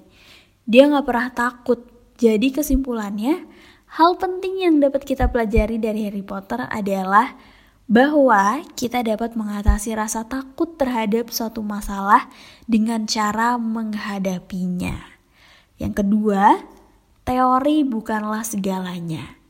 Dia 0.68 0.86
nggak 0.92 1.06
pernah 1.08 1.28
takut. 1.32 1.80
Jadi 2.20 2.52
kesimpulannya, 2.52 3.48
hal 3.96 4.20
penting 4.20 4.68
yang 4.68 4.76
dapat 4.78 5.08
kita 5.08 5.32
pelajari 5.32 5.80
dari 5.80 6.04
Harry 6.04 6.20
Potter 6.20 6.68
adalah 6.68 7.32
bahwa 7.88 8.60
kita 8.76 9.00
dapat 9.00 9.32
mengatasi 9.32 9.96
rasa 9.96 10.28
takut 10.28 10.76
terhadap 10.76 11.32
suatu 11.32 11.64
masalah 11.64 12.28
dengan 12.68 13.08
cara 13.08 13.56
menghadapinya. 13.56 15.16
Yang 15.80 16.04
kedua, 16.04 16.60
teori 17.24 17.88
bukanlah 17.88 18.44
segalanya. 18.44 19.40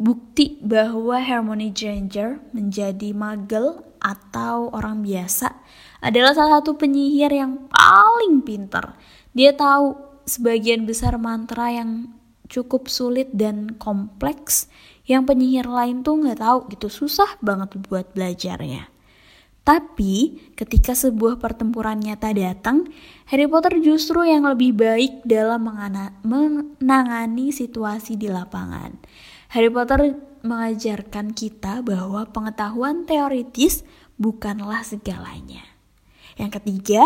Bukti 0.00 0.56
bahwa 0.64 1.20
Hermione 1.20 1.76
Granger 1.76 2.40
menjadi 2.56 3.12
magel 3.12 3.84
atau 4.00 4.72
orang 4.72 5.04
biasa 5.04 5.60
adalah 6.00 6.32
salah 6.32 6.64
satu 6.64 6.80
penyihir 6.80 7.36
yang 7.36 7.68
paling 7.68 8.40
pinter. 8.40 8.96
Dia 9.36 9.52
tahu 9.52 9.92
sebagian 10.24 10.88
besar 10.88 11.20
mantra 11.20 11.68
yang 11.68 12.16
cukup 12.48 12.88
sulit 12.88 13.28
dan 13.36 13.76
kompleks 13.76 14.72
yang 15.10 15.26
penyihir 15.26 15.66
lain 15.66 16.06
tuh 16.06 16.22
nggak 16.22 16.38
tahu 16.38 16.58
gitu 16.70 16.86
susah 16.86 17.34
banget 17.42 17.74
buat 17.82 18.14
belajarnya. 18.14 18.86
Tapi 19.66 20.38
ketika 20.54 20.94
sebuah 20.96 21.36
pertempuran 21.42 21.98
nyata 21.98 22.30
datang, 22.32 22.88
Harry 23.28 23.50
Potter 23.50 23.82
justru 23.82 24.24
yang 24.24 24.46
lebih 24.46 24.72
baik 24.72 25.26
dalam 25.26 25.66
menangani 26.22 27.50
situasi 27.50 28.16
di 28.16 28.30
lapangan. 28.30 28.96
Harry 29.52 29.68
Potter 29.68 30.14
mengajarkan 30.40 31.36
kita 31.36 31.84
bahwa 31.84 32.24
pengetahuan 32.30 33.04
teoritis 33.04 33.84
bukanlah 34.16 34.80
segalanya. 34.80 35.66
Yang 36.40 36.62
ketiga, 36.62 37.02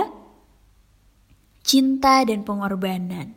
cinta 1.66 2.22
dan 2.22 2.46
pengorbanan. 2.46 3.34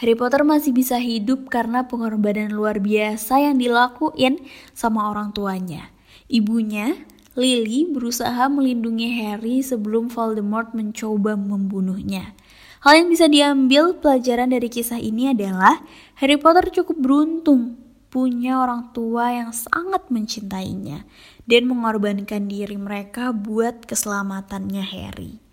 Harry 0.00 0.16
Potter 0.16 0.48
masih 0.48 0.72
bisa 0.72 0.96
hidup 0.96 1.52
karena 1.52 1.84
pengorbanan 1.84 2.56
luar 2.56 2.80
biasa 2.80 3.36
yang 3.36 3.60
dilakuin 3.60 4.40
sama 4.72 5.12
orang 5.12 5.36
tuanya. 5.36 5.92
Ibunya, 6.24 7.04
Lily, 7.36 7.84
berusaha 7.84 8.48
melindungi 8.48 9.12
Harry 9.20 9.60
sebelum 9.60 10.08
Voldemort 10.08 10.72
mencoba 10.72 11.36
membunuhnya. 11.36 12.32
Hal 12.80 12.96
yang 12.96 13.12
bisa 13.12 13.28
diambil 13.28 13.92
pelajaran 14.00 14.48
dari 14.48 14.72
kisah 14.72 14.96
ini 14.96 15.36
adalah 15.36 15.84
Harry 16.16 16.40
Potter 16.40 16.72
cukup 16.72 16.96
beruntung 16.96 17.76
punya 18.08 18.56
orang 18.56 18.96
tua 18.96 19.36
yang 19.36 19.52
sangat 19.52 20.08
mencintainya 20.08 21.04
dan 21.44 21.68
mengorbankan 21.68 22.48
diri 22.48 22.80
mereka 22.80 23.36
buat 23.36 23.84
keselamatannya 23.84 24.80
Harry. 24.80 25.44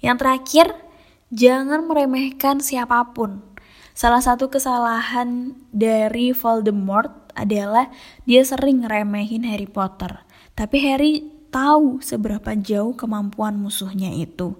Yang 0.00 0.16
terakhir, 0.24 0.66
jangan 1.28 1.84
meremehkan 1.84 2.64
siapa 2.64 3.12
pun. 3.12 3.49
Salah 3.92 4.22
satu 4.22 4.48
kesalahan 4.48 5.58
dari 5.74 6.30
Voldemort 6.30 7.34
adalah 7.34 7.90
dia 8.24 8.42
sering 8.46 8.86
ngeremehin 8.86 9.46
Harry 9.46 9.68
Potter. 9.68 10.24
Tapi 10.54 10.76
Harry 10.82 11.12
tahu 11.50 11.98
seberapa 12.00 12.54
jauh 12.54 12.94
kemampuan 12.94 13.58
musuhnya 13.58 14.14
itu. 14.14 14.54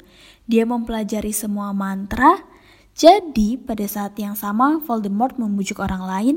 Dia 0.50 0.66
mempelajari 0.66 1.30
semua 1.30 1.70
mantra, 1.70 2.42
jadi 2.98 3.56
pada 3.56 3.86
saat 3.86 4.18
yang 4.18 4.34
sama 4.34 4.82
Voldemort 4.82 5.38
membujuk 5.38 5.78
orang 5.78 6.04
lain 6.04 6.36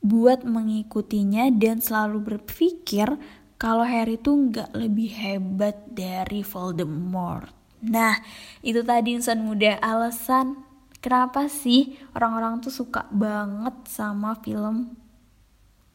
buat 0.00 0.44
mengikutinya 0.44 1.52
dan 1.52 1.80
selalu 1.80 2.34
berpikir 2.36 3.20
kalau 3.60 3.84
Harry 3.84 4.20
tuh 4.20 4.48
nggak 4.48 4.72
lebih 4.76 5.12
hebat 5.12 5.76
dari 5.92 6.44
Voldemort. 6.44 7.52
Nah, 7.84 8.16
itu 8.64 8.80
tadi 8.80 9.12
insan 9.20 9.44
muda 9.44 9.76
alasan 9.84 10.63
Kenapa 11.04 11.52
sih 11.52 12.00
orang-orang 12.16 12.64
tuh 12.64 12.72
suka 12.72 13.04
banget 13.12 13.76
sama 13.84 14.40
film 14.40 14.96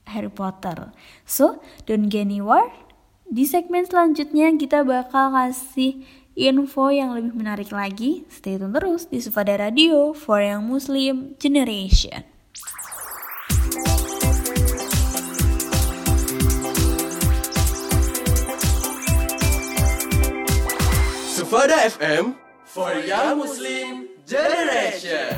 Harry 0.06 0.30
Potter? 0.30 0.94
So, 1.26 1.66
don't 1.90 2.14
get 2.14 2.30
any 2.30 2.46
worried. 2.46 2.70
Di 3.26 3.50
segmen 3.50 3.90
selanjutnya 3.90 4.54
kita 4.54 4.86
bakal 4.86 5.34
kasih 5.34 6.06
info 6.38 6.94
yang 6.94 7.18
lebih 7.18 7.34
menarik 7.34 7.74
lagi. 7.74 8.22
Stay 8.30 8.62
tune 8.62 8.70
terus 8.70 9.10
di 9.10 9.18
Sufada 9.18 9.58
Radio 9.58 10.14
for 10.14 10.46
Young 10.46 10.70
Muslim 10.70 11.34
Generation. 11.42 12.22
Sufada 21.34 21.82
FM 21.90 22.38
for 22.62 22.94
Young 23.02 23.42
Muslim 23.42 24.19
Generation. 24.30 25.34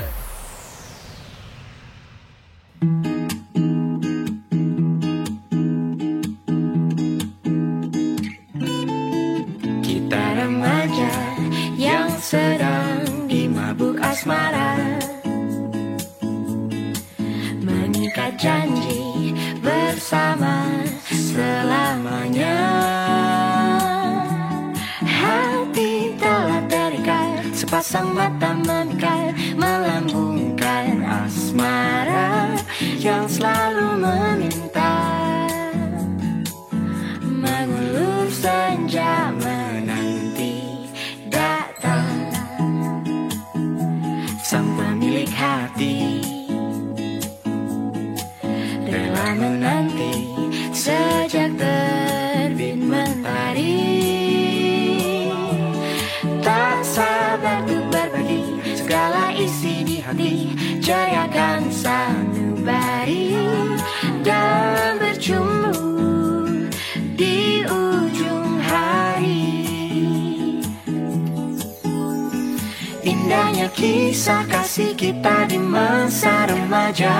Kita 9.80 10.24
remaja 10.36 11.08
yang 11.80 12.12
sedang 12.20 13.08
dimabuk 13.32 13.96
asmara 14.04 15.00
Mengikat 17.64 18.36
janji 18.36 19.32
bersama 19.64 20.68
selalu 21.08 21.91
Pasang 27.72 28.12
mata 28.12 28.52
meninggal 28.52 29.32
Melambungkan 29.56 31.00
asmara 31.08 32.52
Yang 33.00 33.40
selalu 33.40 33.96
menikah 33.96 34.51
Indahnya 73.02 73.66
kisah 73.74 74.46
kasih 74.46 74.94
kita 74.94 75.50
di 75.50 75.58
masa 75.58 76.46
remaja. 76.46 77.10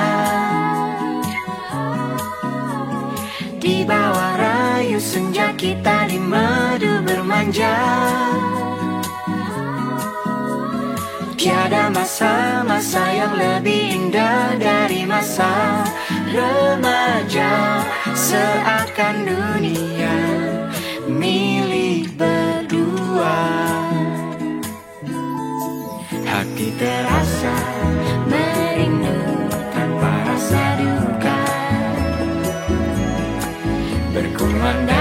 Di 3.58 3.82
bawah 3.82 4.34
rayu 4.38 5.02
senja 5.02 5.50
kita 5.58 6.06
di 6.06 6.22
madu 6.22 7.02
bermanja. 7.02 7.74
Tiada 11.34 11.90
masa-masa 11.90 13.02
yang 13.18 13.34
lebih 13.34 14.06
indah 14.06 14.54
dari 14.62 15.02
masa 15.02 15.82
remaja. 16.30 17.82
Seakan 18.14 19.26
dunia 19.26 20.41
terasa 26.82 27.54
merindu 28.26 29.14
tanpa 29.70 30.10
rasa 30.26 30.82
duka 30.82 31.38
berkumandang 34.10 34.91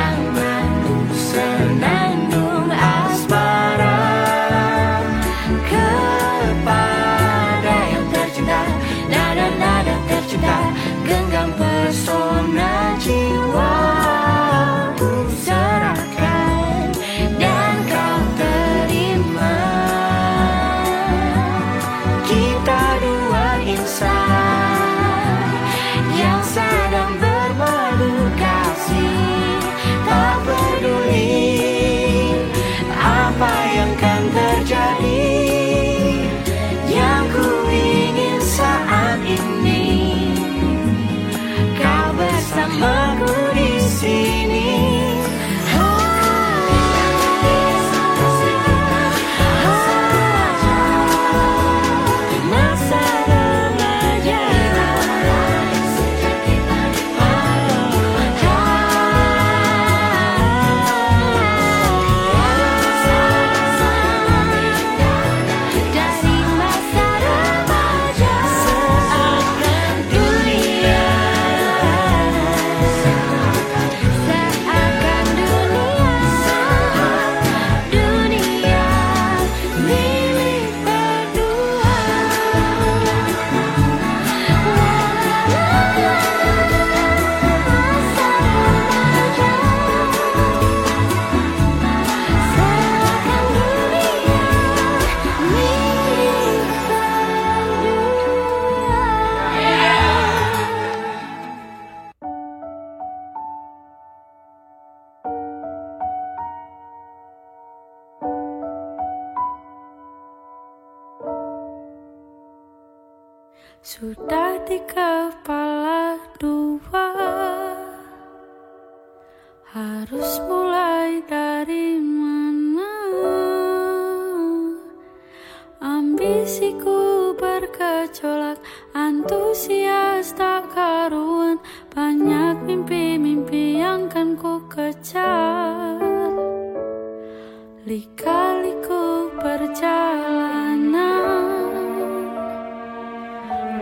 Lika-liku 137.92 139.36
perjalanan 139.36 140.96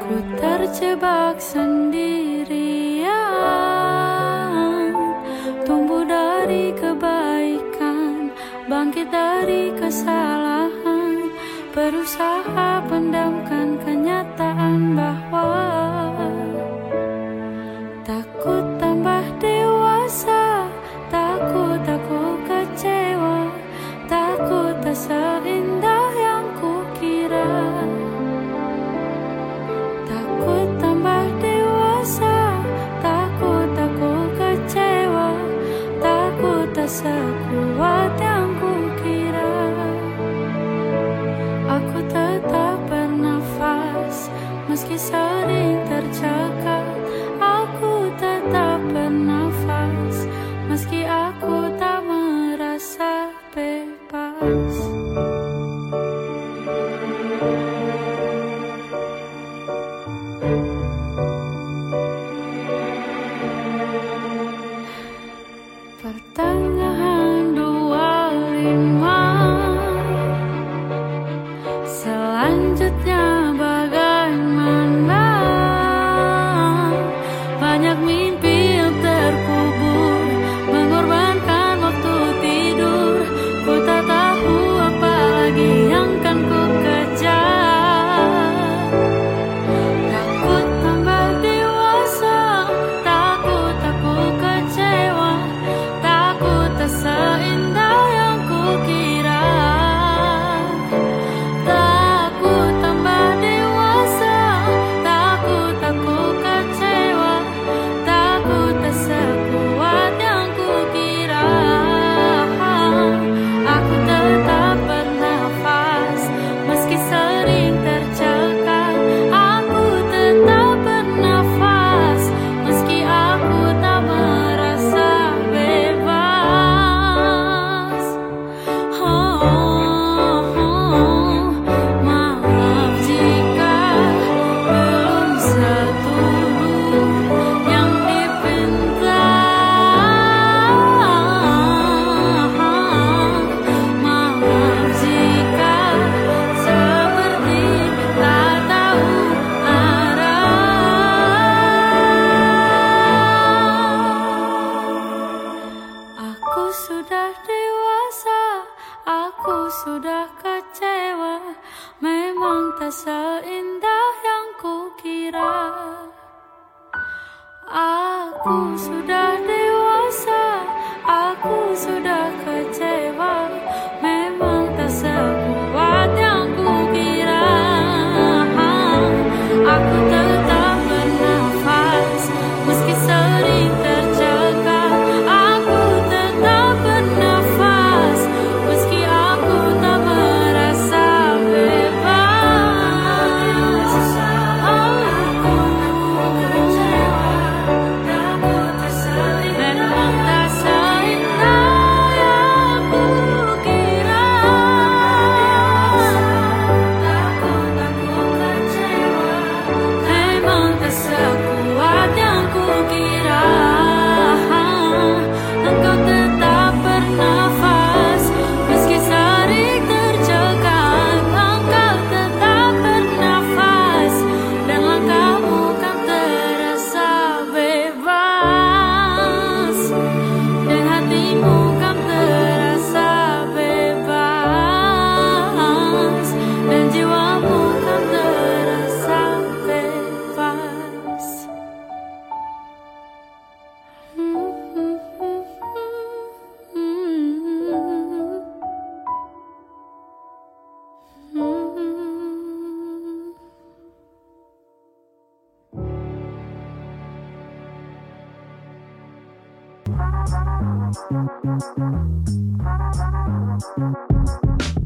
Ku 0.02 0.18
terjebak 0.34 1.38
sendirian. 1.38 3.06
Tumbuh 5.62 6.02
dari 6.10 6.74
kebaikan 6.74 8.34
Bangkit 8.66 9.14
dari 9.14 9.78
kesalahan. 9.78 11.30
Berusaha 11.78 12.82
pendamkan 12.90 13.78
kenyataan 13.78 14.98
bahwa 14.98 15.19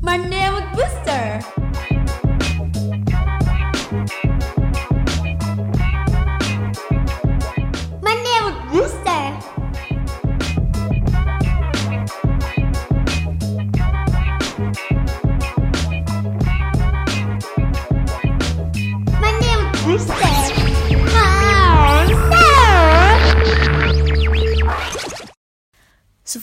My 0.02 0.18
name 0.18 0.54
is 0.54 0.66
Booster. 0.76 1.73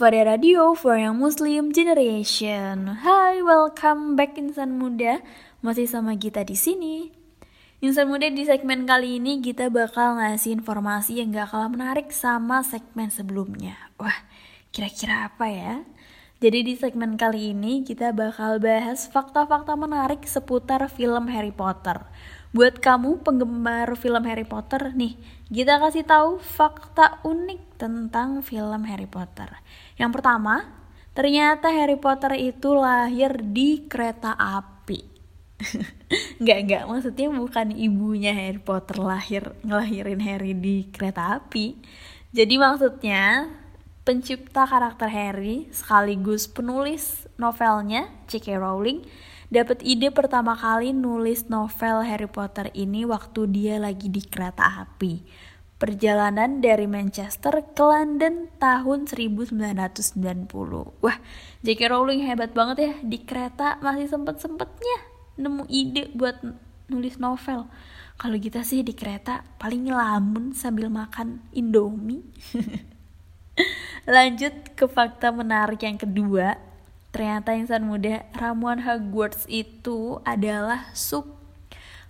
Sufada 0.00 0.32
Radio 0.32 0.72
for 0.72 0.96
Young 0.96 1.20
Muslim 1.20 1.76
Generation. 1.76 3.04
Hai, 3.04 3.44
welcome 3.44 4.16
back 4.16 4.32
insan 4.40 4.80
muda. 4.80 5.20
Masih 5.60 5.84
sama 5.84 6.16
kita 6.16 6.40
di 6.40 6.56
sini. 6.56 7.12
Insan 7.84 8.08
muda 8.08 8.24
di 8.32 8.40
segmen 8.48 8.88
kali 8.88 9.20
ini 9.20 9.44
kita 9.44 9.68
bakal 9.68 10.16
ngasih 10.16 10.56
informasi 10.56 11.20
yang 11.20 11.36
gak 11.36 11.52
kalah 11.52 11.68
menarik 11.68 12.08
sama 12.16 12.64
segmen 12.64 13.12
sebelumnya. 13.12 13.76
Wah, 14.00 14.24
kira-kira 14.72 15.28
apa 15.28 15.52
ya? 15.52 15.84
Jadi 16.40 16.72
di 16.72 16.74
segmen 16.80 17.20
kali 17.20 17.52
ini 17.52 17.84
kita 17.84 18.16
bakal 18.16 18.56
bahas 18.56 19.04
fakta-fakta 19.04 19.76
menarik 19.76 20.24
seputar 20.24 20.80
film 20.88 21.28
Harry 21.28 21.52
Potter. 21.52 22.00
Buat 22.56 22.80
kamu 22.80 23.20
penggemar 23.20 23.92
film 24.00 24.24
Harry 24.24 24.48
Potter 24.48 24.96
nih, 24.96 25.20
kita 25.52 25.76
kasih 25.76 26.08
tahu 26.08 26.40
fakta 26.40 27.20
unik 27.22 27.76
tentang 27.76 28.40
film 28.40 28.88
Harry 28.88 29.06
Potter. 29.06 29.52
Yang 30.00 30.16
pertama, 30.16 30.64
ternyata 31.12 31.68
Harry 31.68 32.00
Potter 32.00 32.32
itu 32.40 32.72
lahir 32.72 33.36
di 33.44 33.84
kereta 33.84 34.32
api. 34.32 35.04
Enggak, 36.40 36.58
enggak, 36.64 36.82
maksudnya 36.88 37.28
bukan 37.28 37.68
ibunya 37.76 38.32
Harry 38.32 38.56
Potter 38.56 38.96
lahir 38.96 39.52
ngelahirin 39.60 40.24
Harry 40.24 40.56
di 40.56 40.88
kereta 40.88 41.36
api. 41.36 41.76
Jadi 42.32 42.56
maksudnya 42.56 43.52
pencipta 44.08 44.64
karakter 44.64 45.12
Harry 45.12 45.68
sekaligus 45.68 46.48
penulis 46.48 47.28
novelnya 47.36 48.08
J.K. 48.24 48.56
Rowling 48.56 49.04
dapat 49.52 49.84
ide 49.84 50.08
pertama 50.08 50.56
kali 50.56 50.96
nulis 50.96 51.50
novel 51.52 52.06
Harry 52.08 52.30
Potter 52.30 52.72
ini 52.72 53.04
waktu 53.04 53.50
dia 53.52 53.76
lagi 53.76 54.08
di 54.08 54.24
kereta 54.24 54.86
api. 54.86 55.26
Perjalanan 55.80 56.60
dari 56.60 56.84
Manchester 56.84 57.64
ke 57.72 57.80
London 57.80 58.52
tahun 58.60 59.08
1990. 59.08 60.12
Wah, 61.00 61.16
J.K. 61.64 61.80
Rowling 61.88 62.28
hebat 62.28 62.52
banget 62.52 62.76
ya 62.84 62.92
di 63.00 63.24
kereta 63.24 63.80
masih 63.80 64.12
sempet-sempetnya 64.12 65.08
nemu 65.40 65.64
ide 65.72 66.12
buat 66.12 66.36
nulis 66.92 67.16
novel. 67.16 67.64
Kalau 68.20 68.36
kita 68.36 68.60
sih 68.60 68.84
di 68.84 68.92
kereta 68.92 69.40
paling 69.56 69.88
ngelamun 69.88 70.52
sambil 70.52 70.92
makan 70.92 71.40
Indomie. 71.56 72.28
Lanjut 74.04 74.76
ke 74.76 74.84
fakta 74.84 75.32
menarik 75.32 75.80
yang 75.80 75.96
kedua. 75.96 76.60
Ternyata 77.10 77.56
insan 77.56 77.88
muda 77.88 78.22
ramuan 78.36 78.84
Hogwarts 78.84 79.48
itu 79.50 80.20
adalah 80.22 80.92
sup. 80.92 81.26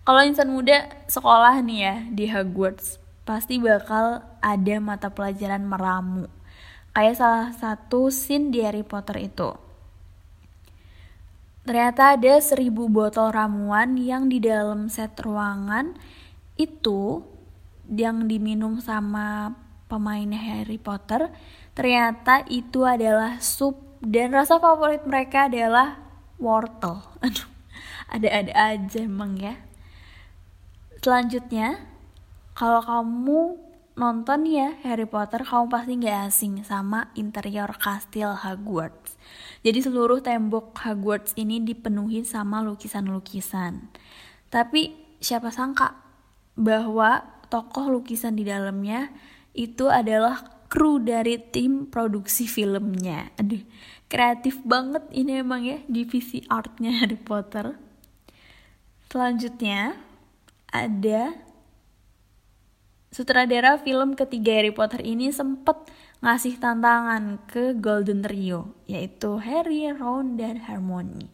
Kalau 0.05 0.21
insan 0.27 0.51
muda 0.51 0.91
sekolah 1.07 1.63
nih 1.65 1.79
ya 1.81 1.95
di 2.11 2.25
Hogwarts, 2.29 3.00
pasti 3.31 3.63
bakal 3.63 4.27
ada 4.43 4.77
mata 4.83 5.15
pelajaran 5.15 5.63
meramu. 5.63 6.27
Kayak 6.91 7.15
salah 7.23 7.49
satu 7.55 8.11
scene 8.11 8.51
di 8.51 8.67
Harry 8.67 8.83
Potter 8.83 9.23
itu. 9.23 9.55
Ternyata 11.63 12.19
ada 12.19 12.43
seribu 12.43 12.91
botol 12.91 13.31
ramuan 13.31 13.95
yang 13.95 14.27
di 14.27 14.43
dalam 14.43 14.91
set 14.91 15.15
ruangan 15.23 15.95
itu 16.59 17.23
yang 17.87 18.27
diminum 18.27 18.83
sama 18.83 19.55
pemainnya 19.87 20.43
Harry 20.43 20.83
Potter 20.83 21.31
ternyata 21.79 22.43
itu 22.51 22.83
adalah 22.83 23.39
sup 23.39 23.79
dan 24.03 24.35
rasa 24.35 24.59
favorit 24.59 25.07
mereka 25.07 25.47
adalah 25.47 26.03
wortel. 26.43 26.99
Aduh, 27.25 27.47
ada-ada 28.11 28.51
aja 28.75 28.99
emang 29.07 29.39
ya. 29.39 29.55
Selanjutnya, 30.99 31.90
kalau 32.61 32.85
kamu 32.85 33.57
nonton 33.97 34.45
ya 34.45 34.77
Harry 34.85 35.09
Potter, 35.09 35.49
kamu 35.49 35.73
pasti 35.73 35.97
nggak 35.97 36.19
asing 36.29 36.55
sama 36.61 37.09
interior 37.17 37.73
kastil 37.73 38.37
Hogwarts. 38.37 39.17
Jadi 39.65 39.81
seluruh 39.81 40.21
tembok 40.21 40.77
Hogwarts 40.85 41.33
ini 41.41 41.65
dipenuhi 41.65 42.21
sama 42.21 42.61
lukisan-lukisan. 42.61 43.89
Tapi 44.53 44.93
siapa 45.25 45.49
sangka 45.49 45.97
bahwa 46.53 47.25
tokoh 47.49 47.89
lukisan 47.89 48.37
di 48.37 48.45
dalamnya 48.45 49.09
itu 49.57 49.89
adalah 49.89 50.45
kru 50.69 51.01
dari 51.01 51.41
tim 51.41 51.89
produksi 51.89 52.45
filmnya. 52.45 53.33
Aduh, 53.41 53.65
kreatif 54.13 54.61
banget 54.69 55.09
ini 55.17 55.41
emang 55.41 55.65
ya 55.65 55.81
divisi 55.89 56.45
artnya 56.53 56.93
Harry 57.01 57.17
Potter. 57.17 57.73
Selanjutnya 59.09 59.97
ada 60.69 61.49
sutradara 63.11 63.75
film 63.83 64.15
ketiga 64.15 64.63
Harry 64.63 64.71
Potter 64.71 65.03
ini 65.03 65.35
sempet 65.35 65.75
ngasih 66.23 66.63
tantangan 66.63 67.43
ke 67.51 67.75
Golden 67.75 68.23
Trio, 68.23 68.71
yaitu 68.87 69.43
Harry, 69.43 69.91
Ron, 69.91 70.39
dan 70.39 70.63
Hermione. 70.63 71.27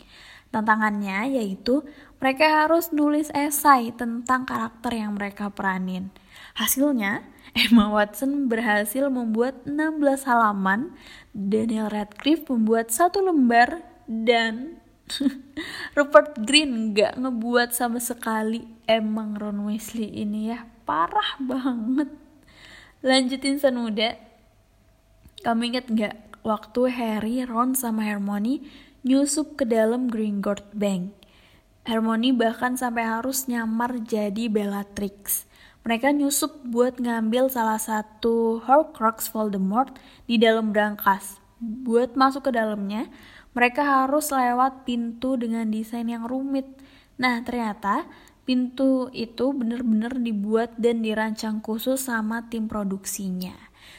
Tantangannya 0.48 1.36
yaitu 1.36 1.84
mereka 2.16 2.64
harus 2.64 2.88
nulis 2.94 3.28
esai 3.36 3.92
tentang 3.92 4.48
karakter 4.48 4.96
yang 4.96 5.20
mereka 5.20 5.52
peranin. 5.52 6.08
Hasilnya, 6.56 7.28
Emma 7.68 7.92
Watson 7.92 8.48
berhasil 8.48 9.12
membuat 9.12 9.68
16 9.68 10.24
halaman, 10.24 10.96
Daniel 11.36 11.92
Radcliffe 11.92 12.48
membuat 12.48 12.88
satu 12.88 13.20
lembar, 13.20 13.84
dan 14.08 14.80
Rupert 15.98 16.40
Green 16.40 16.94
nggak 16.94 17.20
ngebuat 17.20 17.76
sama 17.76 18.00
sekali. 18.00 18.64
Emang 18.86 19.34
Ron 19.34 19.66
Weasley 19.66 20.08
ini 20.22 20.54
ya 20.54 20.75
parah 20.86 21.36
banget. 21.42 22.08
Lanjutin 23.02 23.58
San 23.58 23.76
Muda. 23.76 24.16
Kamu 25.42 25.62
inget 25.68 25.86
gak 25.92 26.16
waktu 26.46 26.88
Harry, 26.94 27.42
Ron, 27.44 27.74
sama 27.74 28.06
Hermione 28.06 28.62
nyusup 29.02 29.58
ke 29.58 29.66
dalam 29.66 30.08
Gringotts 30.08 30.70
Bank? 30.72 31.12
Hermione 31.86 32.34
bahkan 32.34 32.78
sampai 32.78 33.06
harus 33.06 33.46
nyamar 33.46 34.00
jadi 34.02 34.50
Bellatrix. 34.50 35.46
Mereka 35.86 36.10
nyusup 36.10 36.66
buat 36.66 36.98
ngambil 36.98 37.46
salah 37.46 37.78
satu 37.78 38.58
Horcrux 38.66 39.30
Voldemort 39.30 39.94
di 40.26 40.34
dalam 40.34 40.74
brankas. 40.74 41.38
Buat 41.62 42.18
masuk 42.18 42.50
ke 42.50 42.58
dalamnya, 42.58 43.06
mereka 43.54 43.86
harus 43.86 44.34
lewat 44.34 44.82
pintu 44.82 45.38
dengan 45.38 45.70
desain 45.70 46.10
yang 46.10 46.26
rumit. 46.26 46.66
Nah, 47.22 47.38
ternyata 47.46 48.02
pintu 48.46 49.10
itu 49.10 49.50
bener-bener 49.50 50.16
dibuat 50.16 50.78
dan 50.78 51.02
dirancang 51.02 51.58
khusus 51.60 52.06
sama 52.06 52.46
tim 52.46 52.70
produksinya. 52.70 53.52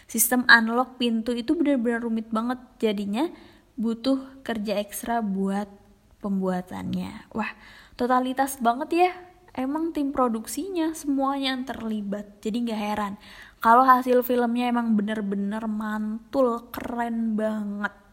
Sistem 0.07 0.47
unlock 0.47 0.97
pintu 0.97 1.35
itu 1.35 1.53
bener-bener 1.53 2.01
rumit 2.01 2.31
banget, 2.31 2.57
jadinya 2.79 3.27
butuh 3.75 4.41
kerja 4.41 4.79
ekstra 4.79 5.19
buat 5.19 5.67
pembuatannya. 6.23 7.29
Wah, 7.35 7.51
totalitas 7.99 8.57
banget 8.63 8.89
ya. 8.95 9.11
Emang 9.57 9.89
tim 9.89 10.13
produksinya 10.13 10.93
semuanya 10.93 11.57
yang 11.57 11.63
terlibat, 11.65 12.39
jadi 12.45 12.57
nggak 12.61 12.81
heran 12.81 13.13
kalau 13.57 13.81
hasil 13.81 14.21
filmnya 14.21 14.69
emang 14.69 14.93
bener-bener 14.93 15.65
mantul, 15.65 16.69
keren 16.69 17.33
banget. 17.33 18.06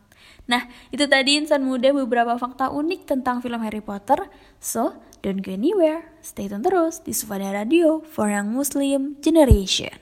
Nah, 0.44 0.68
itu 0.92 1.08
tadi 1.08 1.40
insan 1.40 1.64
muda 1.64 1.88
beberapa 1.96 2.36
fakta 2.36 2.68
unik 2.68 3.08
tentang 3.08 3.40
film 3.40 3.64
Harry 3.64 3.80
Potter. 3.80 4.28
So, 4.60 4.92
don't 5.24 5.40
go 5.40 5.56
anywhere. 5.56 6.04
Stay 6.20 6.52
tune 6.52 6.60
terus 6.60 7.00
di 7.00 7.16
Sufada 7.16 7.48
Radio 7.48 8.04
for 8.04 8.28
Young 8.28 8.52
Muslim 8.52 9.16
Generation. 9.24 9.96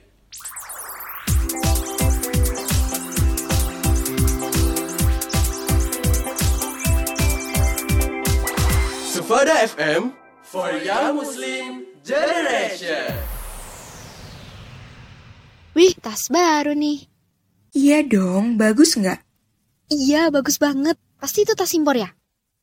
Sufada 9.15 9.63
FM 9.63 10.11
for 10.43 10.75
Young 10.83 11.23
Muslim 11.23 11.87
Generation. 12.03 13.15
Wih, 15.79 15.95
tas 16.03 16.27
baru 16.27 16.75
nih. 16.75 17.07
Iya 17.73 18.03
dong, 18.05 18.59
bagus 18.59 18.99
nggak? 18.99 19.32
Iya, 19.93 20.33
bagus 20.33 20.57
banget. 20.57 20.97
Pasti 21.21 21.45
itu 21.45 21.53
tas 21.53 21.77
impor 21.77 22.01
ya? 22.01 22.09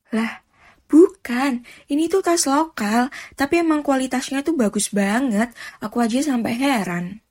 Lah, 0.10 0.42
bukan. 0.90 1.62
Ini 1.86 2.10
tuh 2.10 2.26
tas 2.26 2.50
lokal, 2.50 3.14
tapi 3.38 3.62
emang 3.62 3.86
kualitasnya 3.86 4.42
tuh 4.42 4.58
bagus 4.58 4.90
banget. 4.90 5.54
Aku 5.78 6.02
aja 6.02 6.18
sampai 6.26 6.58
heran. 6.58 7.22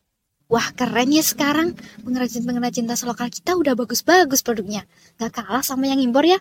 Wah, 0.47 0.71
keren 0.79 1.11
ya 1.11 1.21
sekarang. 1.21 1.75
Pengrajin-pengrajin 2.07 2.87
tas 2.87 3.03
lokal 3.03 3.29
kita 3.29 3.59
udah 3.59 3.75
bagus-bagus 3.75 4.47
produknya. 4.47 4.87
Gak 5.19 5.43
kalah 5.43 5.67
sama 5.67 5.91
yang 5.91 5.99
impor 5.99 6.23
ya? 6.23 6.39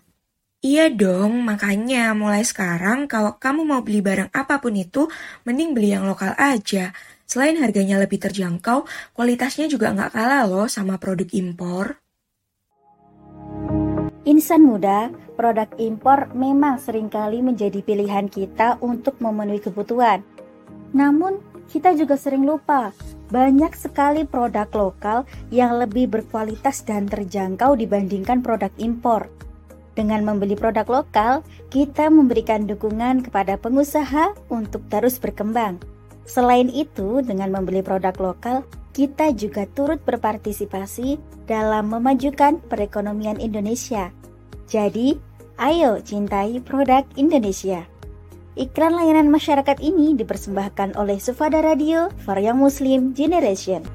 Iya 0.61 0.89
dong, 0.93 1.41
makanya 1.45 2.13
mulai 2.17 2.41
sekarang 2.41 3.05
kalau 3.05 3.37
kamu 3.37 3.61
mau 3.61 3.81
beli 3.85 4.01
barang 4.01 4.33
apa 4.33 4.57
pun 4.57 4.73
itu, 4.73 5.05
mending 5.45 5.73
beli 5.73 5.93
yang 5.93 6.05
lokal 6.05 6.33
aja. 6.37 6.93
Selain 7.29 7.57
harganya 7.61 8.01
lebih 8.01 8.17
terjangkau, 8.21 8.85
kualitasnya 9.13 9.65
juga 9.69 9.93
nggak 9.93 10.13
kalah 10.13 10.45
loh 10.49 10.65
sama 10.65 10.97
produk 10.97 11.29
impor. 11.33 12.01
Insan 14.27 14.67
muda, 14.67 15.07
produk 15.39 15.71
impor 15.79 16.27
memang 16.35 16.83
sering 16.83 17.07
kali 17.07 17.39
menjadi 17.39 17.79
pilihan 17.79 18.27
kita 18.27 18.75
untuk 18.83 19.15
memenuhi 19.23 19.63
kebutuhan. 19.63 20.19
Namun, 20.91 21.39
kita 21.71 21.95
juga 21.95 22.19
sering 22.19 22.43
lupa, 22.43 22.91
banyak 23.31 23.71
sekali 23.71 24.27
produk 24.27 24.67
lokal 24.75 25.23
yang 25.47 25.79
lebih 25.79 26.11
berkualitas 26.11 26.83
dan 26.83 27.07
terjangkau 27.07 27.79
dibandingkan 27.79 28.43
produk 28.43 28.67
impor. 28.75 29.31
Dengan 29.95 30.27
membeli 30.27 30.59
produk 30.59 30.83
lokal, 30.91 31.39
kita 31.71 32.11
memberikan 32.11 32.67
dukungan 32.67 33.23
kepada 33.23 33.55
pengusaha 33.55 34.35
untuk 34.51 34.83
terus 34.91 35.23
berkembang. 35.23 35.79
Selain 36.27 36.67
itu, 36.67 37.23
dengan 37.23 37.55
membeli 37.55 37.79
produk 37.79 38.11
lokal, 38.19 38.67
kita 38.97 39.29
juga 39.37 39.69
turut 39.77 40.01
berpartisipasi 40.01 41.21
dalam 41.45 41.93
memajukan 41.93 42.57
perekonomian 42.65 43.37
Indonesia. 43.37 44.09
Jadi, 44.65 45.13
ayo 45.61 46.01
cintai 46.01 46.57
produk 46.65 47.05
Indonesia. 47.13 47.85
Iklan 48.57 48.97
layanan 48.97 49.29
masyarakat 49.29 49.77
ini 49.85 50.17
dipersembahkan 50.17 50.97
oleh 50.97 51.21
Sufada 51.21 51.61
Radio 51.61 52.09
for 52.25 52.41
Young 52.41 52.57
Muslim 52.57 53.13
Generation. 53.13 53.85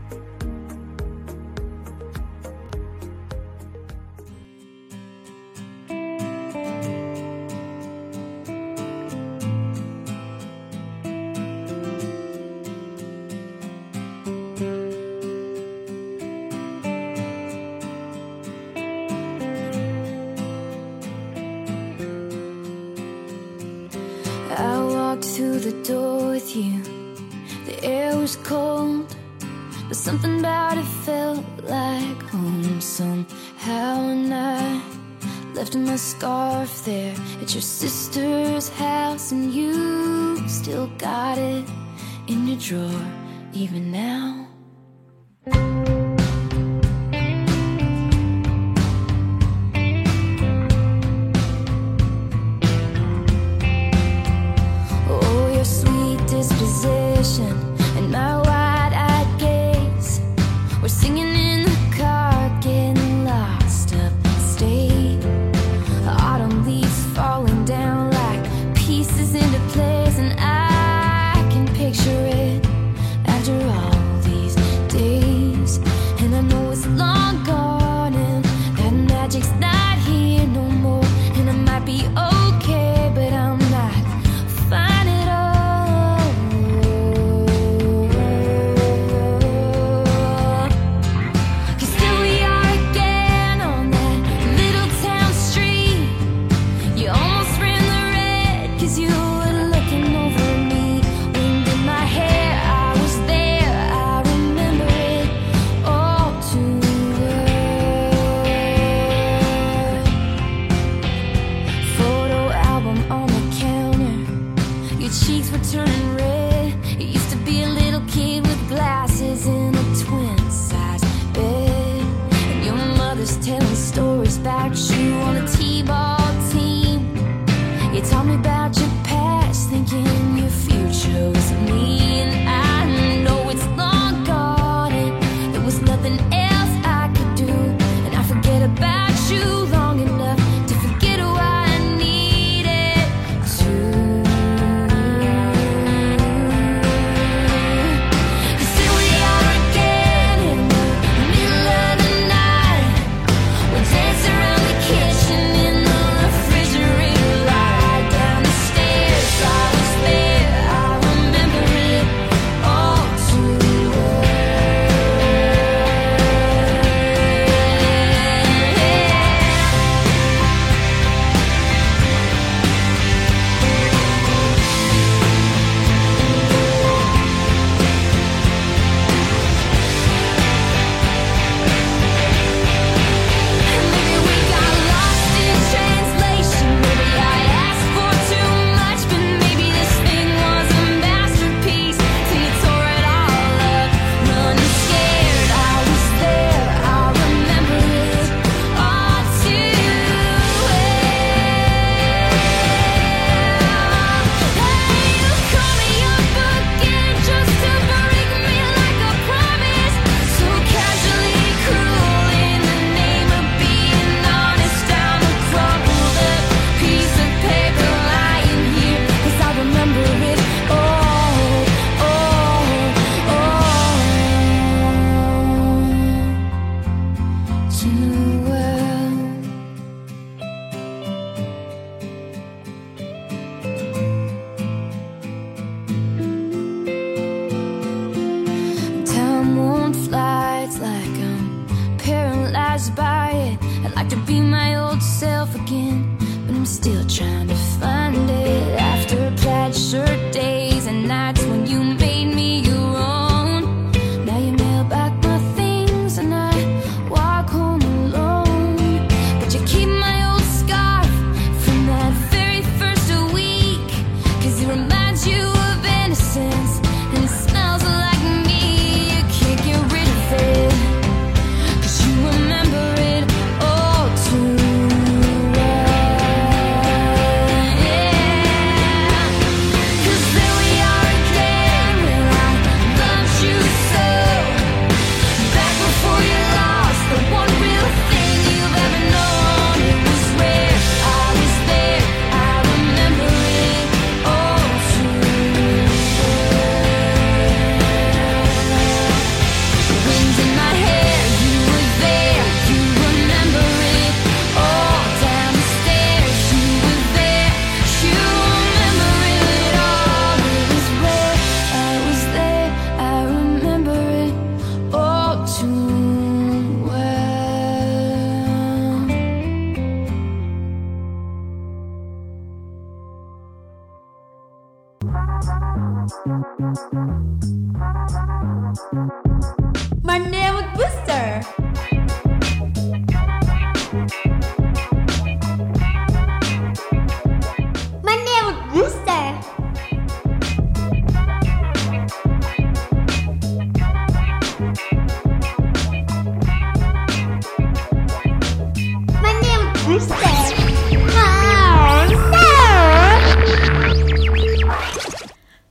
Booster. 349.92 350.16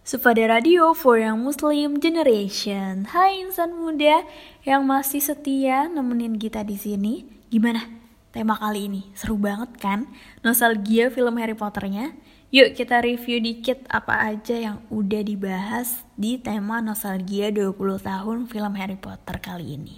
Sufada 0.05 0.45
Radio 0.45 0.93
for 0.93 1.17
Young 1.17 1.41
Muslim 1.41 1.97
Generation. 1.97 3.09
Hai 3.09 3.41
insan 3.41 3.73
muda 3.73 4.21
yang 4.61 4.85
masih 4.85 5.25
setia 5.25 5.89
nemenin 5.89 6.37
kita 6.37 6.61
di 6.61 6.77
sini. 6.77 7.25
Gimana? 7.49 7.81
Tema 8.29 8.61
kali 8.61 8.93
ini 8.93 9.09
seru 9.17 9.41
banget 9.41 9.73
kan? 9.81 10.05
Nostalgia 10.45 11.09
film 11.09 11.41
Harry 11.41 11.57
Potternya. 11.57 12.13
Yuk 12.53 12.77
kita 12.77 13.01
review 13.01 13.41
dikit 13.41 13.89
apa 13.89 14.37
aja 14.37 14.53
yang 14.53 14.85
udah 14.93 15.25
dibahas 15.25 16.05
di 16.13 16.37
tema 16.37 16.77
nostalgia 16.77 17.49
20 17.49 17.73
tahun 17.97 18.45
film 18.45 18.73
Harry 18.77 19.01
Potter 19.01 19.41
kali 19.41 19.81
ini. 19.81 19.97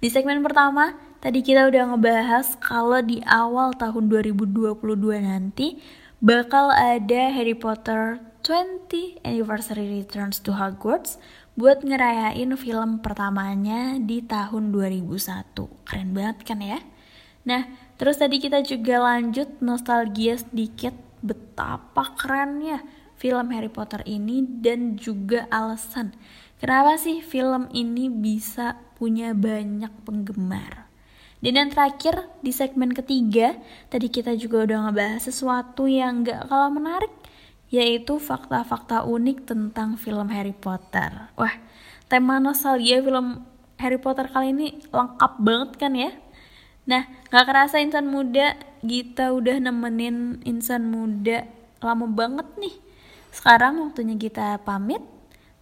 Di 0.00 0.08
segmen 0.08 0.40
pertama, 0.40 0.94
tadi 1.18 1.42
kita 1.42 1.66
udah 1.66 1.94
ngebahas 1.94 2.54
kalau 2.62 3.02
di 3.02 3.18
awal 3.26 3.74
tahun 3.74 4.06
2022 4.06 4.78
nanti 5.18 5.82
bakal 6.22 6.70
ada 6.70 7.30
Harry 7.34 7.54
Potter 7.58 8.22
20 8.46 9.22
Anniversary 9.26 9.98
Returns 9.98 10.38
to 10.38 10.54
Hogwarts 10.54 11.18
buat 11.58 11.82
ngerayain 11.82 12.54
film 12.54 13.02
pertamanya 13.02 13.98
di 13.98 14.22
tahun 14.22 14.70
2001. 14.70 15.58
Keren 15.82 16.10
banget 16.14 16.38
kan 16.46 16.62
ya? 16.62 16.78
Nah, 17.42 17.66
terus 17.98 18.22
tadi 18.22 18.38
kita 18.38 18.62
juga 18.62 19.02
lanjut 19.02 19.58
nostalgia 19.58 20.38
sedikit 20.38 20.94
betapa 21.18 22.14
kerennya 22.14 22.86
film 23.18 23.50
Harry 23.50 23.70
Potter 23.70 24.06
ini 24.06 24.46
dan 24.62 24.94
juga 24.94 25.50
alasan 25.50 26.14
kenapa 26.62 26.94
sih 26.94 27.18
film 27.18 27.66
ini 27.74 28.06
bisa 28.06 28.78
punya 28.94 29.34
banyak 29.34 29.90
penggemar. 30.06 30.87
Dan 31.38 31.54
yang 31.54 31.70
terakhir 31.70 32.26
di 32.42 32.50
segmen 32.50 32.90
ketiga, 32.90 33.54
tadi 33.86 34.10
kita 34.10 34.34
juga 34.34 34.66
udah 34.66 34.90
ngebahas 34.90 35.22
sesuatu 35.22 35.86
yang 35.86 36.26
gak 36.26 36.50
kalah 36.50 36.70
menarik, 36.70 37.14
yaitu 37.70 38.18
fakta-fakta 38.18 39.06
unik 39.06 39.46
tentang 39.46 39.94
film 39.94 40.26
Harry 40.34 40.56
Potter. 40.56 41.30
Wah, 41.38 41.54
tema 42.10 42.42
nostalgia 42.42 42.98
film 42.98 43.46
Harry 43.78 44.02
Potter 44.02 44.26
kali 44.26 44.50
ini 44.50 44.82
lengkap 44.90 45.32
banget 45.38 45.70
kan 45.78 45.92
ya? 45.94 46.10
Nah, 46.90 47.06
gak 47.30 47.46
kerasa 47.46 47.78
insan 47.78 48.10
muda, 48.10 48.58
kita 48.82 49.30
udah 49.30 49.62
nemenin 49.62 50.42
insan 50.42 50.90
muda 50.90 51.46
lama 51.78 52.10
banget 52.10 52.50
nih. 52.58 52.74
Sekarang 53.30 53.78
waktunya 53.78 54.18
kita 54.18 54.58
pamit. 54.66 55.17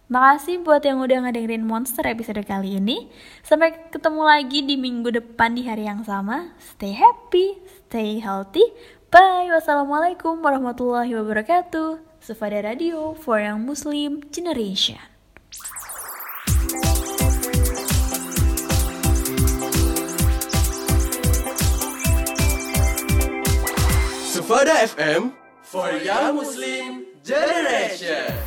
Makasih 0.07 0.63
buat 0.63 0.79
yang 0.87 1.03
udah 1.03 1.27
ngedengerin 1.27 1.67
Monster 1.67 2.07
episode 2.07 2.39
kali 2.47 2.79
ini. 2.79 3.11
Sampai 3.43 3.75
ketemu 3.91 4.23
lagi 4.23 4.63
di 4.63 4.79
minggu 4.79 5.11
depan 5.11 5.51
di 5.51 5.67
hari 5.67 5.83
yang 5.83 6.07
sama. 6.07 6.55
Stay 6.63 6.95
happy, 6.95 7.59
stay 7.83 8.23
healthy. 8.23 8.63
Bye. 9.11 9.51
Wassalamualaikum 9.51 10.39
warahmatullahi 10.39 11.11
wabarakatuh. 11.11 12.23
Sufada 12.23 12.63
Radio 12.63 13.19
for 13.19 13.43
Young 13.43 13.67
Muslim 13.67 14.23
Generation. 14.31 15.03
Sufada 24.31 24.87
FM 24.87 25.35
for 25.67 25.91
Young 25.99 26.39
Muslim 26.39 27.11
Generation. 27.27 28.46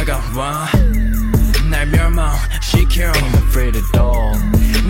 다가와. 0.00 0.68
날 1.68 1.86
멸망시켜. 1.86 3.12
Ain't 3.12 3.36
afraid 3.36 3.76
at 3.76 3.98
all. 3.98 4.34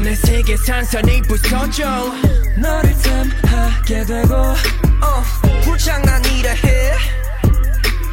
내 0.03 0.15
세계 0.15 0.57
산산이 0.57 1.23
부서져. 1.23 2.13
너를 2.57 2.95
탐하게 3.43 4.05
되고 4.05 4.35
어, 4.35 5.25
불장난이라 5.65 6.51
해 6.53 6.97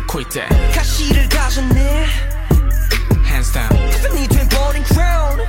콜때. 0.08 0.48
가시를 0.74 1.30
가졌네. 1.30 2.06
Hands 3.26 3.52
down. 3.54 3.92
가슴이 3.92 4.28
돼버린 4.28 4.84
crown. 4.86 5.40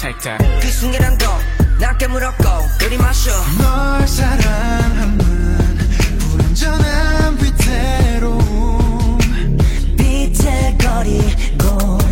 Take 0.00 0.20
that. 0.20 0.60
그 0.60 0.68
순간한 0.68 1.18
거나 1.18 1.96
깨물었고 1.98 2.44
들이 2.78 2.96
마셔. 2.96 3.32
널 3.58 4.06
사랑하는 4.06 5.18
불완전한 6.18 7.38
위태로 7.42 8.45
거리고 10.86 12.05